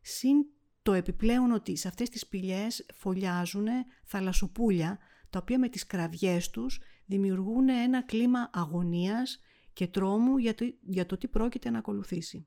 [0.00, 0.46] συν
[0.82, 3.66] το επιπλέον ότι σε αυτές τις σπηλιές φωλιάζουν
[4.04, 4.98] θαλασσοπούλια,
[5.30, 9.40] τα οποία με τις κραυγές τους δημιουργούν ένα κλίμα αγωνίας
[9.76, 12.46] και τρόμου για το, για το τι πρόκειται να ακολουθήσει.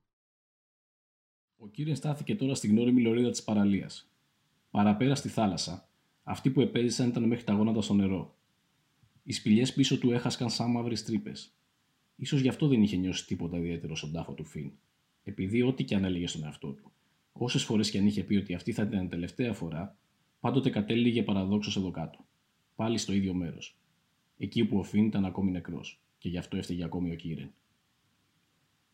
[1.57, 4.11] Ο Κύριε στάθηκε τώρα στην γνώριμη λωρίδα της παραλίας.
[4.71, 5.89] Παραπέρα στη θάλασσα,
[6.23, 8.37] αυτοί που επέζησαν ήταν μέχρι τα γόνατα στο νερό.
[9.23, 11.53] Οι σπηλιές πίσω του έχασκαν σαν μαύρες τρύπες.
[12.25, 14.71] σω γι' αυτό δεν είχε νιώσει τίποτα ιδιαίτερο στον τάφο του Φιν.
[15.23, 16.91] Επειδή ό,τι και αν έλεγε στον εαυτό του,
[17.31, 19.97] όσες φορές και αν είχε πει ότι αυτή θα ήταν η τελευταία φορά,
[20.39, 22.25] πάντοτε κατέληγε παραδόξως εδώ κάτω.
[22.75, 23.77] Πάλι στο ίδιο μέρος.
[24.37, 27.53] Εκεί που ο Φιν ήταν ακόμη νεκρός και γι' αυτό έφταιγε ακόμη ο Κύρεν.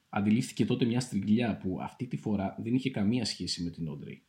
[0.09, 4.23] Αντιλήφθηκε τότε μια στριγλιά που αυτή τη φορά δεν είχε καμία σχέση με την Όντρεϊ.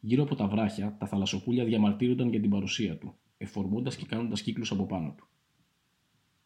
[0.00, 4.70] Γύρω από τα βράχια, τα θαλασσοπούλια διαμαρτύρονταν για την παρουσία του, εφορμώντας και κάνοντας κύκλους
[4.70, 5.28] από πάνω του.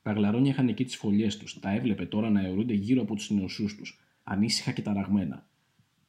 [0.03, 3.31] Τα γλαρόνια είχαν εκεί τις φωλιές τους, τα έβλεπε τώρα να αιωρούνται γύρω από τους
[3.31, 5.49] νεοσούς τους, ανήσυχα και ταραγμένα.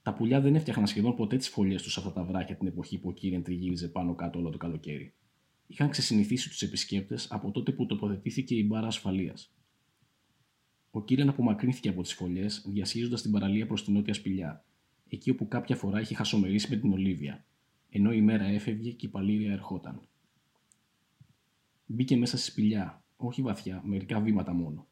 [0.01, 2.99] Τα πουλιά δεν έφτιαχναν σχεδόν ποτέ τις φωλιές τους σε αυτά τα βράχια την εποχή
[2.99, 5.13] που ο Κύρεν τριγύριζε πάνω κάτω όλο το καλοκαίρι
[5.73, 9.53] είχαν ξεσυνηθίσει τους επισκέπτες από τότε που τοποθετήθηκε η μπάρα ασφαλείας.
[10.91, 14.65] Ο Κύριαν απομακρύνθηκε από τις φωλιές, διασχίζοντας την παραλία προς την νότια σπηλιά,
[15.09, 17.45] εκεί όπου κάποια φορά είχε χασομερίσει με την Ολίβια,
[17.89, 20.01] ενώ η μέρα έφευγε και η παλήρια ερχόταν.
[21.85, 24.87] Μπήκε μέσα στη σπηλιά, όχι βαθιά, μερικά βήματα μόνο.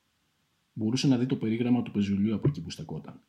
[0.74, 3.22] Μπορούσε να δει το περίγραμμα του πεζουλίου από εκεί που στεκόταν.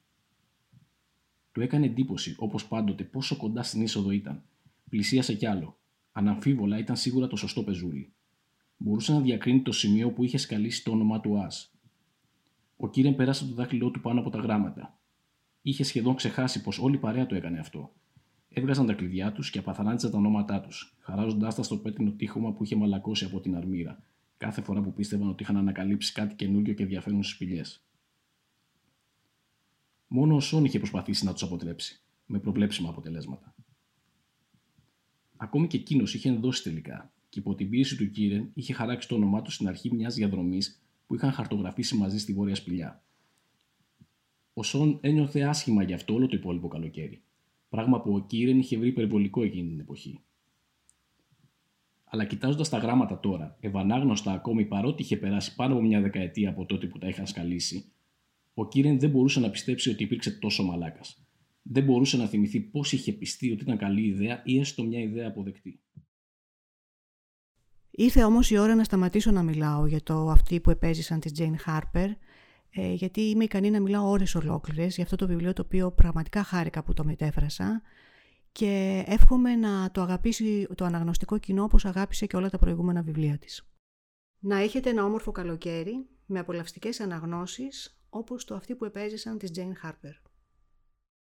[1.53, 4.43] Του έκανε εντύπωση, όπως πάντοτε, πόσο κοντά στην είσοδο ήταν.
[4.89, 5.79] Πλησίασε κι άλλο,
[6.13, 8.13] Αναμφίβολα ήταν σίγουρα το σωστό πεζούλι.
[8.77, 11.49] Μπορούσε να διακρίνει το σημείο που είχε σκαλίσει το όνομά του Α.
[12.77, 14.99] Ο Κύρεν πέρασε το δάχτυλό του πάνω από τα γράμματα.
[15.63, 17.93] Είχε σχεδόν ξεχάσει πως όλη η παρέα το έκανε αυτό.
[18.49, 22.65] Έβγαζαν τα κλειδιά τους και απαθανάτιζαν τα ονόματά τους, χαράζοντάς τα στο πέτρινο τείχομα που
[22.65, 24.03] είχε μαλακώσει από την αρμύρα,
[24.37, 27.85] κάθε φορά που πίστευαν ότι είχαν ανακαλύψει κάτι καινούριο και ενδιαφέρον στις σπηλιές.
[30.07, 33.55] Μόνο ο Σόν είχε προσπαθήσει να τους αποτρέψει, με προβλέψιμα αποτελέσματα.
[35.43, 39.15] Ακόμη και εκείνος είχε ενδώσει τελικά και υπό την πίεση του Κίρεν είχε χαράξει το
[39.15, 43.03] όνομά του στην αρχή μιας διαδρομής που είχαν χαρτογραφήσει μαζί στη Βόρεια Σπηλιά.
[44.55, 47.23] Ο Σον ένιωθε άσχημα γι' αυτό όλο το υπόλοιπο καλοκαίρι.
[47.69, 50.21] Πράγμα που ο Κίρεν είχε βρει υπερβολικό εκείνη την εποχή.
[52.05, 56.67] Αλλά κοιτάζοντας τα γράμματα τώρα, ευανάγνωστα ακόμη παρότι είχε περάσει πάνω από μια δεκαετία από
[56.67, 57.93] τότε που τα είχαν σκαλίσει,
[58.55, 61.22] ο Κίρεν δεν μπορούσε να πιστέψει ότι υπήρξε τόσο μαλάκας.
[61.63, 65.29] Δεν μπορούσε να θυμηθεί πώς είχε πιστεί ότι ήταν καλή ιδέα ή έστω μια ιδέα
[65.29, 65.81] αποδεκτή.
[67.91, 71.71] Ήρθε όμως η ώρα να σταματήσω να μιλάω για το αυτοί που επέζησαν τη Jane
[71.71, 72.09] Harper,
[72.71, 76.43] ε, γιατί είμαι ικανή να μιλάω ώρες ολόκληρες για αυτό το βιβλίο το οποίο πραγματικά
[76.43, 77.83] χάρηκα που το μετέφρασα
[78.53, 83.39] και εύχομαι να το αγαπήσει το αναγνωστικό κοινό όπως αγάπησε και όλα τα προηγούμενα βιβλία
[83.39, 83.67] της.
[84.39, 89.87] Να έχετε ένα όμορφο καλοκαίρι με απολαυστικές αναγνώσεις όπως το αυτοί που επέζησαν της Jane
[89.87, 90.22] Harper.